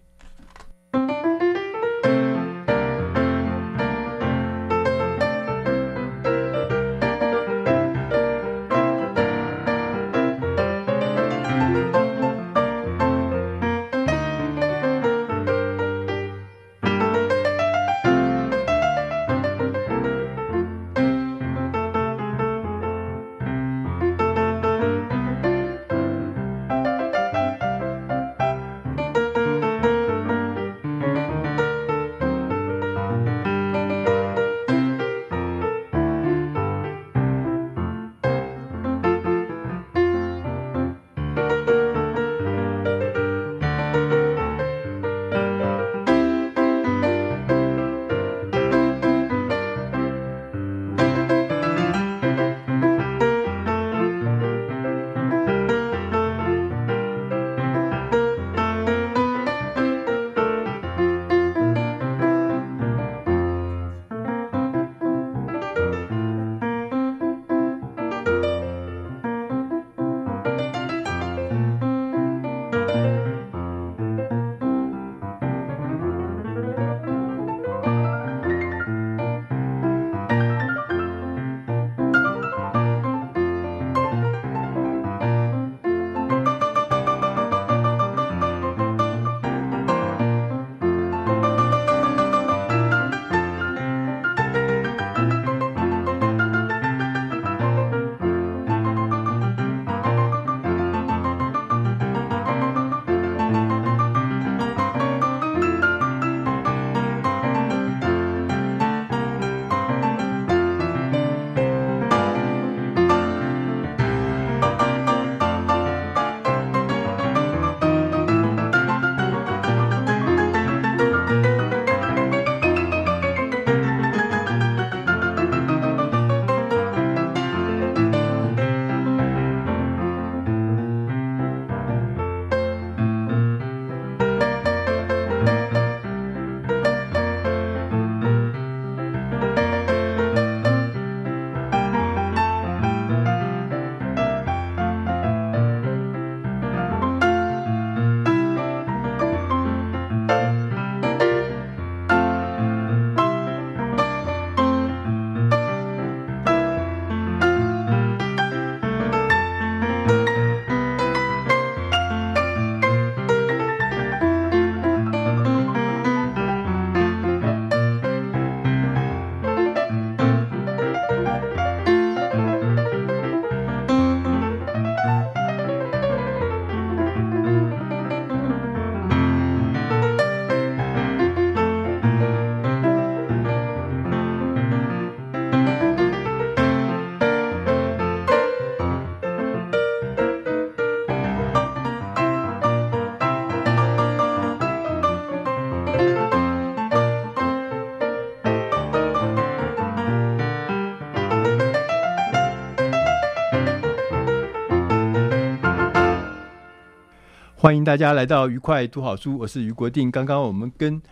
[207.60, 210.12] 欢迎大家来到愉快读好书，我是于国定。
[210.12, 211.02] 刚刚我们跟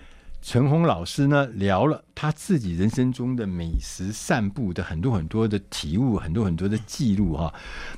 [0.41, 7.53] 陈红老师呢聊了他自己人生中的美食散步的很多很多的体悟，很多很多的记录哈。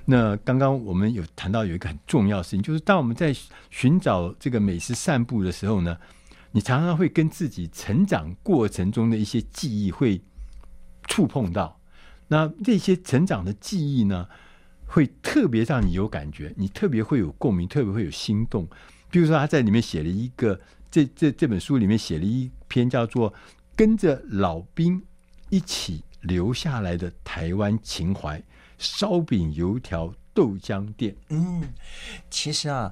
[0.07, 3.36] 那刚刚我们有谈到有一个很重要的事情，就是当我们在
[3.68, 5.99] 寻找这个美食散步的时候呢，
[6.53, 10.22] 你常常会跟自己成长过程中的一些记忆会
[11.07, 11.78] 触碰到。
[12.28, 14.26] 那这些成长的记忆呢，
[14.89, 18.66] 会特别让你有感觉，你特别会有共鸣，特别会有心动。
[19.11, 20.59] 比如说他在里面写了一个。
[20.91, 23.30] 这这这本书里面写了一篇叫做
[23.76, 25.03] 《跟着老兵
[25.51, 28.41] 一起留下来的台湾情怀》，
[28.78, 31.14] 烧饼、油条、豆浆店。
[31.28, 31.62] 嗯，
[32.30, 32.91] 其实啊，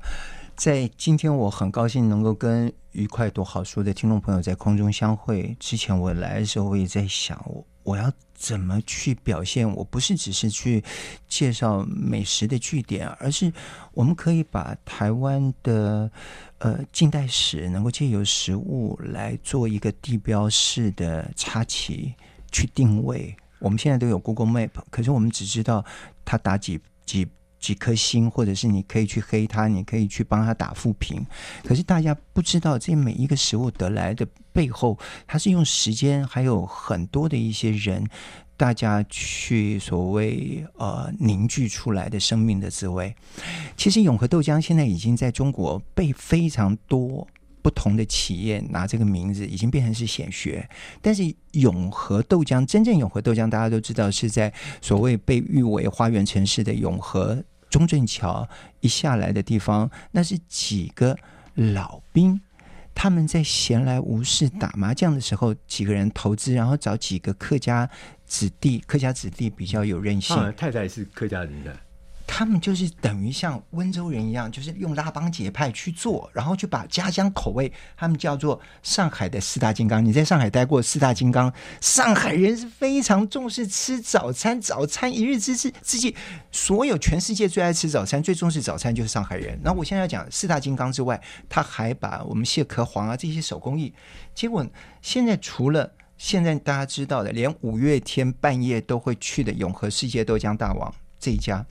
[0.54, 5.56] 在今天我很高兴能够跟愉快读好书的听众朋友在空中相会。
[5.58, 7.66] 之前我来的时候，我也在想我。
[7.86, 9.66] 我要怎么去表现？
[9.74, 10.82] 我不是只是去
[11.28, 13.50] 介绍美食的据点，而是
[13.92, 16.10] 我们可以把台湾的
[16.58, 22.12] 呃近代史能够借由食物来做一个地标式的插旗
[22.50, 23.34] 去定位。
[23.60, 25.84] 我们现在都有 Google Map，可是我们只知道
[26.24, 27.26] 它打几几。
[27.58, 31.26] 几颗星，或者是你可以去黑它，你可以去帮它打负评。
[31.64, 38.08] 可是大家不知道，这每一个食物得来的背后，它是用时间，还有很多的一些人，
[38.56, 43.14] 大家去所谓呃凝聚出来的生命的滋味。
[43.76, 47.28] 其实永和豆浆现在已经在中国被非常多
[47.60, 50.66] 不同的企业拿这个名字，已经变成是显学。
[51.02, 54.50] 但是永和豆浆，真正永和豆浆，大家都知道是在
[54.80, 57.44] 所谓被誉为花园城市的永和。
[57.68, 58.48] 中正桥
[58.80, 61.14] 一下来的地方，那是几个
[61.54, 62.40] 老兵，
[62.98, 67.88] 他们在闲来无事打麻将的时候，几个人投资，然后找几个客家
[68.24, 70.34] 子弟，客家子弟比较有韧性。
[70.56, 71.78] 太太是客家人的。
[72.26, 80.04] 他们就是等于像温州人一样，就是用拉帮结派去做，然后就把家乡口味，他们叫做上海的四大金刚。
[80.04, 81.52] 你在上海待过四大金刚？
[81.80, 86.14] 上海人是非常重视吃早餐，早餐一日之计，自己
[86.50, 89.58] 所有全世界最爱吃早餐、最重视早餐就是上海人。
[89.62, 93.94] 那我现在要讲四大金刚之外，他还把我们蟹壳黄啊这些手工艺，
[94.34, 94.66] 结果
[95.00, 101.64] 现在除了现在大家知道的，连五月天半夜都会去的永和世界豆浆大王这一家。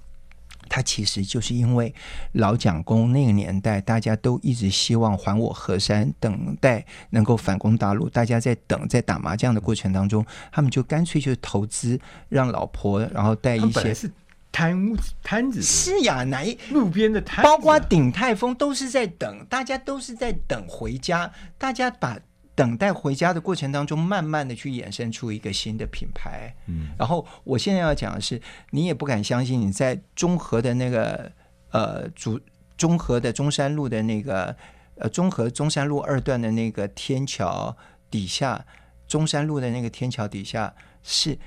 [0.70, 1.94] 他其实就是因为
[2.34, 8.10] 老蒋公那个年代，大家都一直希望还我河山，等待能够反攻大陆。
[8.10, 12.00] 大家在等，在打麻将的过程当中，他们就干脆就投资，
[12.30, 14.12] 让老婆然后带一些是
[14.52, 22.20] 摊屋摊子，是呀，哪一路边的摊，包括鼎泰丰都是在等，大家都是在等回家，大家把。
[22.56, 26.56] 等待回家的过程当中，慢慢的去衍生出一个新的品牌。
[26.68, 31.30] 嗯，然后我现在要讲的是，你也不敢相信，你在中和的那个
[31.72, 32.40] 呃主
[32.78, 34.56] 中和的中山路的那个
[34.96, 37.76] 呃中和中山路二段的那个天桥
[38.10, 38.66] 底下，
[39.06, 41.38] 中山路的那个天桥底下是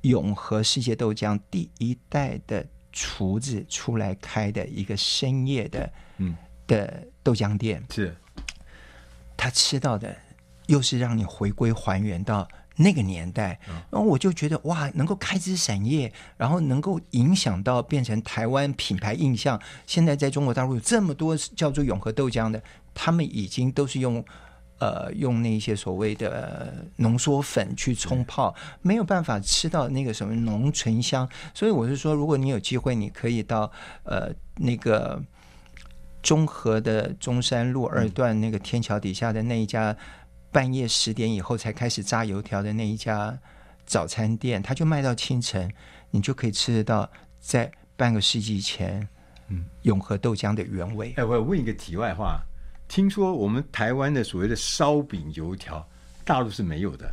[0.00, 6.36] 永和世界豆浆第一代的厨子出来开的一个深夜的嗯
[6.66, 8.16] 的豆浆店，是
[9.36, 10.16] 他吃到的。
[10.66, 12.46] 又是让你回归还原到
[12.78, 13.58] 那个年代，
[13.90, 19.58] 然后我就觉得哇，能够开枝散叶，然后能够影响到变成台湾品牌印象。
[19.86, 22.62] 现在在中国大陆有这么多叫做永和豆浆的，
[22.92, 24.22] 他们已经都是用
[24.78, 31.26] 呃用那些所谓的浓缩粉去冲泡，没有办法吃到那个什么浓醇香。
[31.54, 35.22] 所以我是说，如果你有机会，你可以到呃那个
[36.22, 39.96] 中和的中山路二段那个天桥底下的那一家。
[40.56, 43.38] 半夜十点以后才开始炸油条的那一家
[43.84, 45.70] 早餐店，它就卖到清晨，
[46.10, 47.06] 你就可以吃得到
[47.38, 49.06] 在半个世纪前，
[49.48, 51.12] 嗯，永和豆浆的原味。
[51.18, 52.40] 哎，我要问一个题外话，
[52.88, 55.86] 听说我们台湾的所谓的烧饼油条，
[56.24, 57.06] 大陆是没有的。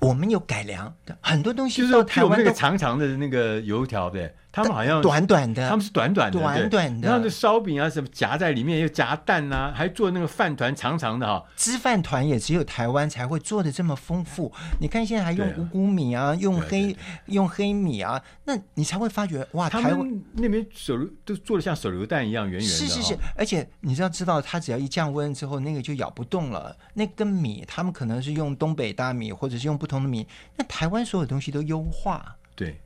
[0.00, 4.34] 我们有改良很多东西，就是台湾那个长长的那个油条，对。
[4.50, 7.06] 他们好像短短的，他们是短短的，短短的。
[7.06, 11.44] 然后那烧饼啊，什么夹在里面又夹蛋啊，还做那个饭团长长的哈。
[11.54, 14.50] 汁饭团也只有台湾才会做的这么丰富。
[14.80, 16.96] 你看现在还用五谷米啊，用黑
[17.26, 22.66] 用黑米啊，那你才会发觉哇，台湾那边手榴都做的像手榴弹一样圆圆的。
[22.66, 26.74] 是是是，而且你知道知道，它只要一降温之后，那个就咬不动了。
[26.94, 30.26] 那根米，他们可能是用东北大米，或者是用不同的米。
[30.56, 32.36] 那台湾所有东西都优化。
[32.54, 32.80] 对。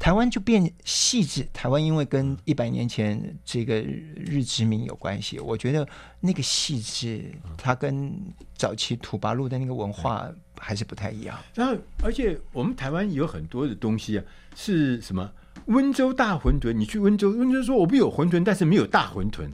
[0.00, 1.48] 台湾就变细致。
[1.52, 5.86] 台湾因为跟一百年前这个日殖民有关系，我觉得
[6.18, 8.12] 那个细致，它跟
[8.56, 10.28] 早期土八路的那个文化
[10.58, 11.38] 还是不太一样。
[11.54, 14.24] 然后，而且我们台湾有很多的东西啊，
[14.56, 15.32] 是什么？
[15.66, 19.48] 温州大馄饨，你去温州，温州说我们有馄饨，但是没有大馄饨。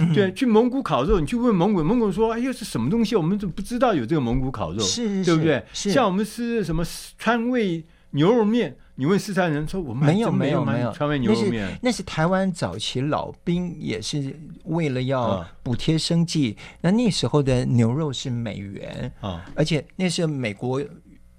[0.00, 3.14] 嗯、对，去蒙古烤肉，你去问蒙古，蒙古说：“哎呦，是什么东西？
[3.14, 4.80] 我们怎么不知道有这个蒙古烤肉？
[4.80, 5.62] 是，对不对？
[5.72, 6.82] 像我们吃什么
[7.18, 14.34] 川味牛肉面，你问四川人说我们没有没有没有川味牛肉面，那是台湾早期老兵也是
[14.64, 20.82] 为了要补贴生计，嗯、那那时候的牛肉是美元啊，而且那时候美国。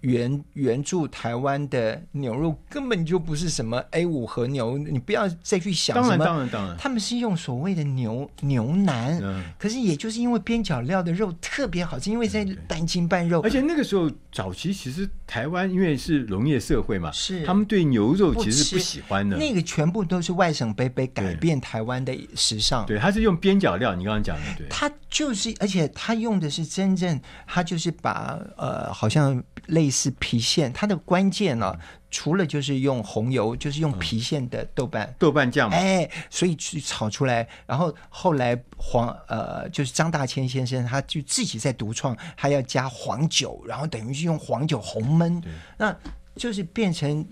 [0.02, 6.26] 援援助台湾的牛肉根本就不是什么 A 五和牛，你不要再去想什么。
[6.26, 13.42] 当然，当然，当然，他们是用所谓的牛牛腩，嗯、可是也就是因为边角料的肉特别好吃，因为在半筋半肉。
[13.42, 19.38] 而且那个时候早期其实台湾因为是农业社会嘛，是他们对牛肉其实是不喜欢的。
[19.38, 22.86] 那个全部都是外省杯杯改变台湾的时尚。
[22.86, 24.68] 对，他是用边角料，你刚刚讲的对。
[24.70, 27.18] 他就是，而且他用的是真正，
[27.48, 29.42] 他就是把呃，好像。
[29.68, 31.80] 类似郫县，它的关键呢、啊，
[32.12, 37.48] 除了就是用红油，就是用郫县的豆瓣、嗯、豆瓣酱嘛，哎，所以去炒出来。
[37.66, 45.42] 然后后来黄呃，就是张大千先生，他就自己在独创，他要加黄酒，然后等于是用黄酒红焖，
[45.78, 45.96] 那
[46.36, 47.26] 就是变成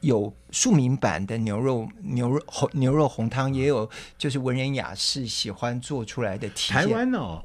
[0.00, 6.48] 有庶民版的牛肉牛肉红牛肉红汤，也有就是文人雅士喜欢做出来的。
[6.50, 7.40] 台湾哦。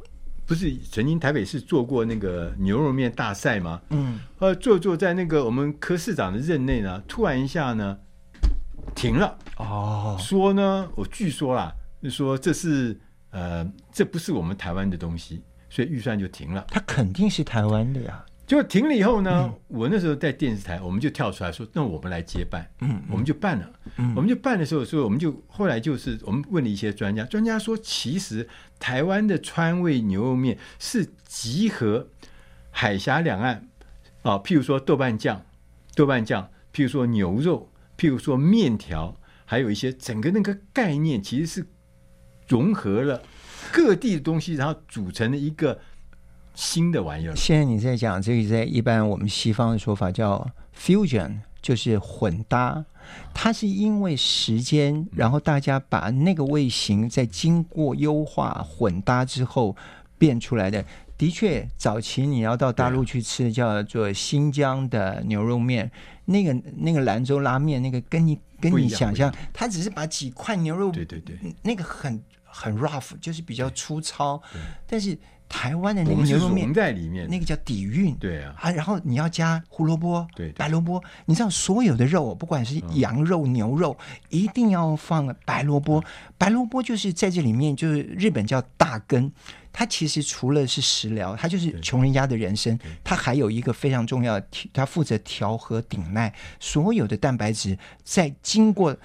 [0.50, 3.80] 不是曾经台北市做过那个牛肉面大赛吗？
[3.92, 7.96] 嗯，呃，做做在那个我们柯市长的任内呢，突然一下呢
[8.96, 9.38] 停了。
[9.58, 11.72] 哦，说呢，我据说啦，
[12.02, 16.66] 就说这是呃，这不是我们台湾的东西，所以预算就停了。
[16.70, 18.26] 它肯定是台湾的呀。
[18.50, 22.68] 就停了以后呢，嗯、我那时候在电视台，我们就跳出来说：“那我们来接办。
[22.82, 23.72] 嗯”嗯，我们就办了。
[23.98, 32.08] 嗯，我们就办的时候，所以我们就后来就是我们问了一些专家，专家说，其实台湾的川味牛肉面是集合
[32.72, 33.70] 海峡两岸
[34.24, 35.46] 啊，譬如说豆瓣酱、
[35.94, 41.68] 豆瓣酱，譬如说牛肉，譬如说面条，还有一些整个那个概念，其实是
[42.48, 43.22] 融合了
[43.72, 45.80] 各地的东西，然后组成了一个。
[46.56, 47.36] 新的玩意儿。
[47.36, 52.86] 现在你在讲这个，在一般我们西方的说法叫 fusion，就是混搭。
[53.34, 59.76] 它是因为时间，然后大家把那个味型在经过优化混搭之后
[60.18, 60.84] 变出来的。
[61.18, 65.90] 的确，早期你要到大陆去吃叫做新疆的牛肉面，
[66.26, 74.42] 那个那个兰州拉面，那个跟你跟你想象，它只是把几块牛肉，对对对，那个很很 rough，就是比较粗糙，
[74.86, 75.18] 但是。
[75.50, 78.16] 台湾的那个牛肉面在里面，那个叫底蕴。
[78.16, 81.04] 对啊，啊，然后你要加胡萝卜，对，白萝卜。
[81.26, 83.98] 你知道所有的肉，不管是羊肉、牛肉，
[84.30, 86.02] 一定要放白萝卜。
[86.38, 89.32] 白萝卜就是在这里面，就是日本叫大根。
[89.72, 92.78] 它其实除了是食疗，它就是穷人家的人参。
[93.04, 96.34] 它还有一个非常重要的，它负责调和顶耐。
[96.60, 98.96] 所有的蛋白质在经过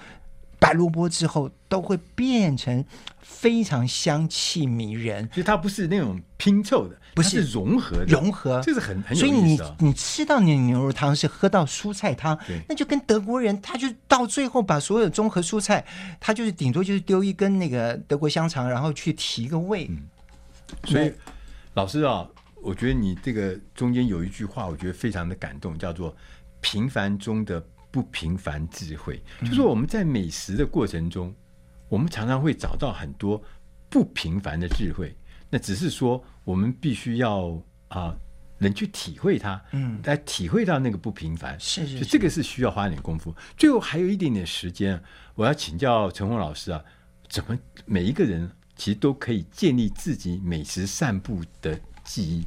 [0.65, 2.83] 白萝卜之后，都会变成。
[3.27, 9.15] 非常香气迷人，所以它不是那种拼凑的，不是，是融合的，融合，这是很很。
[9.15, 12.37] 所以你你吃到你的牛肉汤是喝到蔬菜汤，
[12.67, 15.85] 那就跟德国人，他就到最后把所有综合蔬菜，
[16.19, 19.85] 他就是顶多就是丢一根那个德国香肠，然后去提个味。
[19.89, 20.07] 嗯、
[20.85, 21.11] 所以
[21.73, 22.27] 老师啊，
[22.63, 26.15] 我觉得你这个中间有一句话，我觉得非常的感动，叫做
[26.61, 27.63] “平凡中的
[27.95, 31.33] 不平凡智慧”，嗯、就是说我们在美食的过程中。
[31.87, 33.41] 我们常常会找到很多
[33.91, 35.15] 不平凡的智慧，
[35.51, 38.17] 那只是说我们必须要啊，
[38.57, 43.33] 能去体会它，嗯，来体会到那个不平凡，是是，是，这个是需要花点功夫。
[43.55, 44.99] 最后还有一点点时间，
[45.35, 46.83] 我要请教陈红老师啊，
[47.29, 52.45] 怎么每一个人其实都可以建立自己美食散步的记忆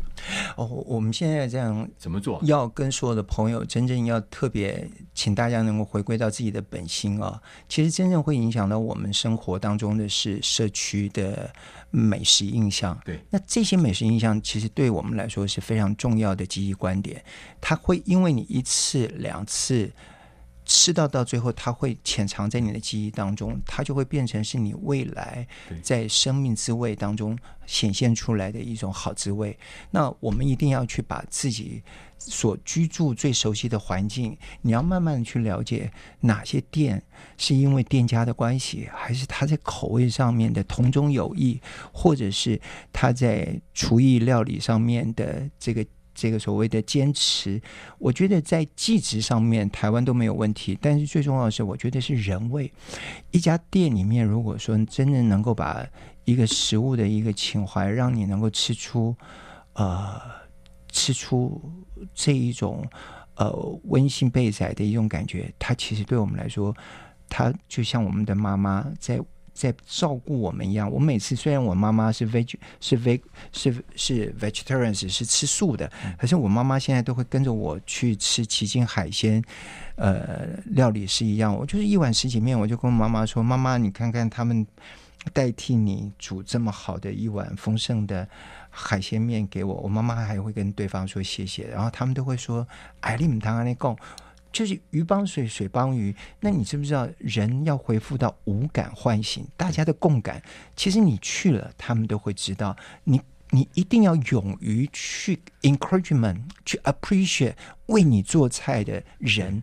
[0.56, 2.40] 哦，我们现在这样怎么做？
[2.44, 7.42] 要跟所有的朋友真正要特别，请大家能够回归到自己的本心啊！
[7.68, 11.52] 其实真正会影响到我们生活当中的是社区的
[11.90, 12.98] 美食印象。
[13.04, 17.22] 对，那这些美食印象其实对我们来说是非常重要的记忆观点。
[17.60, 19.90] 它会因为你一次两次。
[20.68, 25.48] 吃到到最后，它会潜藏在你的记忆当中，它就会变成是你未来
[25.82, 29.58] 在生命滋味当中显现出来的一种好滋味。
[29.90, 31.82] 那我们一定要去把自己
[32.18, 35.90] 所居住最熟悉的环境，你要慢慢的去了解
[36.20, 37.02] 哪些店
[37.38, 41.58] 是因为店家的关系，还是他在口味上面的同中有异，
[41.94, 42.60] 或者是
[42.92, 45.84] 他在厨艺料理上面的这个。
[46.18, 47.62] 这个所谓的坚持，
[47.98, 52.72] 我觉得在技职上面台湾都没有问题，但是最重要的是，我觉得是人味。
[53.30, 55.86] 一家店里面，如果说真的能够把
[56.24, 59.14] 一个食物的一个情怀，让你能够吃出，
[59.74, 60.20] 呃，
[60.90, 61.62] 吃出
[62.12, 62.84] 这一种
[63.36, 63.52] 呃
[63.84, 66.76] 温馨备载的一种感觉，它其实对我们来说，
[67.28, 69.20] 它就像我们的妈妈在。
[69.58, 70.90] 在照顾我们一样。
[70.90, 73.20] 我每次虽然我妈妈是 veg 是 veg
[73.52, 79.42] 是是 vegetarians 是吃素的，可是我妈妈现在都会跟着我去吃旗津海鲜，
[79.96, 81.54] 呃，料理是一样。
[81.54, 84.64] 我就是一碗十几面，我就跟我妈妈说：“妈妈，你看看他们
[85.32, 88.28] 代替你煮这么好的一碗丰盛的。”
[88.70, 92.64] 海鲜面给我，我妈妈还会跟对方说谢谢，然后他们都会说
[93.00, 93.96] ：“哎，你们堂那贡，
[94.52, 100.42] 就是鱼帮水，水帮鱼。”那你知不知道，人要恢复到五感唤醒，大家的共感，
[100.76, 102.76] 其实你去了，他们都会知道。
[103.04, 103.20] 你
[103.50, 107.54] 你一定要勇于去 encouragement，去 appreciate
[107.86, 109.62] 为你做菜的人。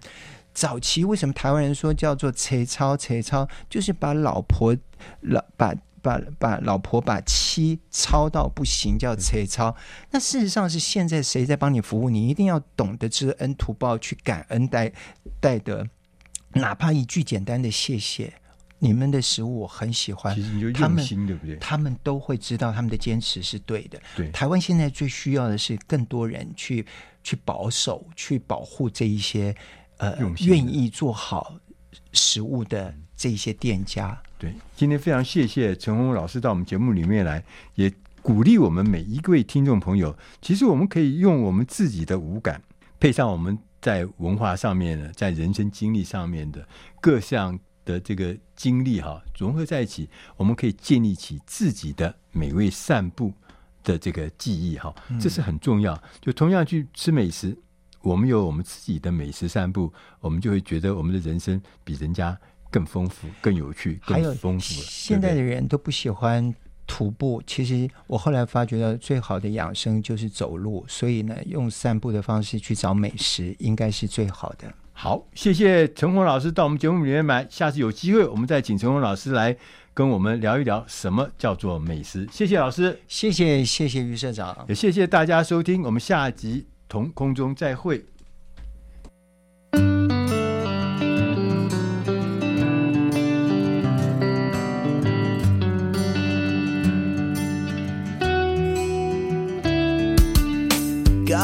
[0.54, 4.76] 早期为什么台湾人说叫做“切操切操”，就是把老婆
[5.22, 5.74] 老把。
[6.06, 9.76] 把把老婆把妻操到不行，叫切操。
[10.12, 12.12] 那事实上是现在谁在帮你服务？
[12.12, 14.94] 你一定要懂得知恩图报，去感恩戴
[15.40, 15.88] 戴德，
[16.54, 18.32] 哪怕一句简单的谢谢。
[18.78, 21.56] 你们的食物我很喜欢，其实你就用心，对不对？
[21.56, 24.00] 他们都会知道他们的坚持是对的。
[24.16, 26.86] 对，台湾现在最需要的是更多人去
[27.24, 29.56] 去保守、去保护这一些
[29.98, 31.58] 呃愿意做好
[32.12, 34.22] 食物的这一些店家。
[34.38, 37.42] 对，今天非常谢谢陈红老师到我们节目里面来，
[37.76, 40.16] 也鼓励我们每一位听众朋友。
[40.42, 42.62] 其实我们可以用我们自己的五感，
[43.00, 46.68] 配上我们在文化上面的、在人生经历上面的
[47.00, 53.32] 各项的这个经历哈，融合在一起，我们可以建立起自己的美味散步
[53.86, 55.98] 的这个记忆哈，这是很重要。
[56.20, 57.58] 就同样去吃美食，
[58.02, 62.38] 我们有我们自己的美食散步，我们就会觉得我们的人生比人家。
[62.76, 64.82] 更丰富、更有趣、更丰富。
[64.86, 66.54] 现在的人都不喜欢
[66.86, 70.84] 徒步，其实我后来发觉到，最好的养生就是走路。
[70.90, 74.68] 所以呢，用散步的方式去找美食，应该是最好的。
[74.92, 77.48] 好，谢谢陈红老师到我们节目里面来。
[77.50, 79.56] 下次有机会，我们再请陈红老师来
[79.94, 82.28] 跟我们聊一聊什么叫做美食。
[82.30, 85.82] 谢谢老师，谢谢谢谢于社长，也谢谢大家收听。
[85.84, 88.04] 我们下集同空中再会。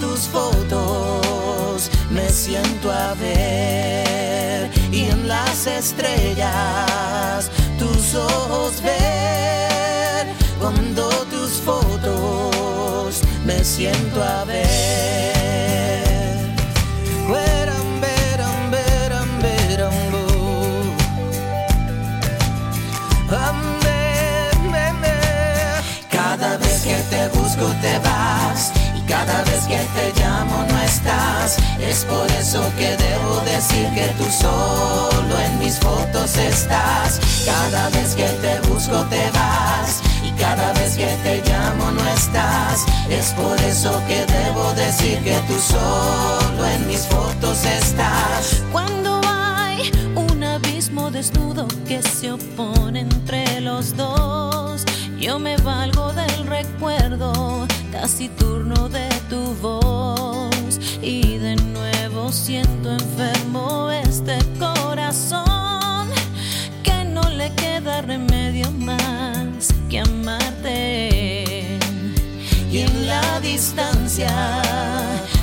[0.00, 10.26] tus fotos me siento a ver y en las estrellas tus ojos ver.
[10.58, 14.96] Cuando tus fotos me siento a ver.
[27.82, 28.72] Te vas.
[28.72, 28.75] y
[29.26, 31.56] cada vez que te llamo no estás.
[31.80, 37.20] Es por eso que debo decir que tú solo en mis fotos estás.
[37.44, 42.84] Cada vez que te busco te vas y cada vez que te llamo no estás.
[43.10, 48.62] Es por eso que debo decir que tú solo en mis fotos estás.
[48.72, 54.84] Cuando hay un abismo desnudo que se opone entre los dos
[55.20, 60.78] yo me valgo del recuerdo, casi turno de tu voz.
[61.02, 66.08] Y de nuevo siento enfermo este corazón,
[66.82, 71.78] que no le queda remedio más que amarte.
[72.70, 74.62] Y en la distancia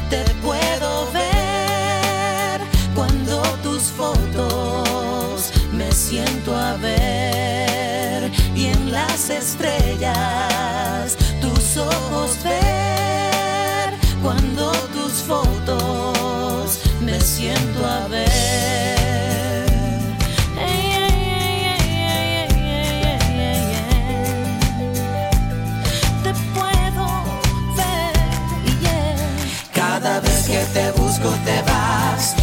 [0.10, 2.62] te puedo ver
[2.94, 7.73] cuando tus fotos me siento a ver
[9.24, 18.30] las estrellas tus ojos ver cuando tus fotos me siento a ver.
[26.24, 27.24] Te puedo
[27.78, 28.14] ver.
[29.74, 32.43] Cada vez que te busco te vas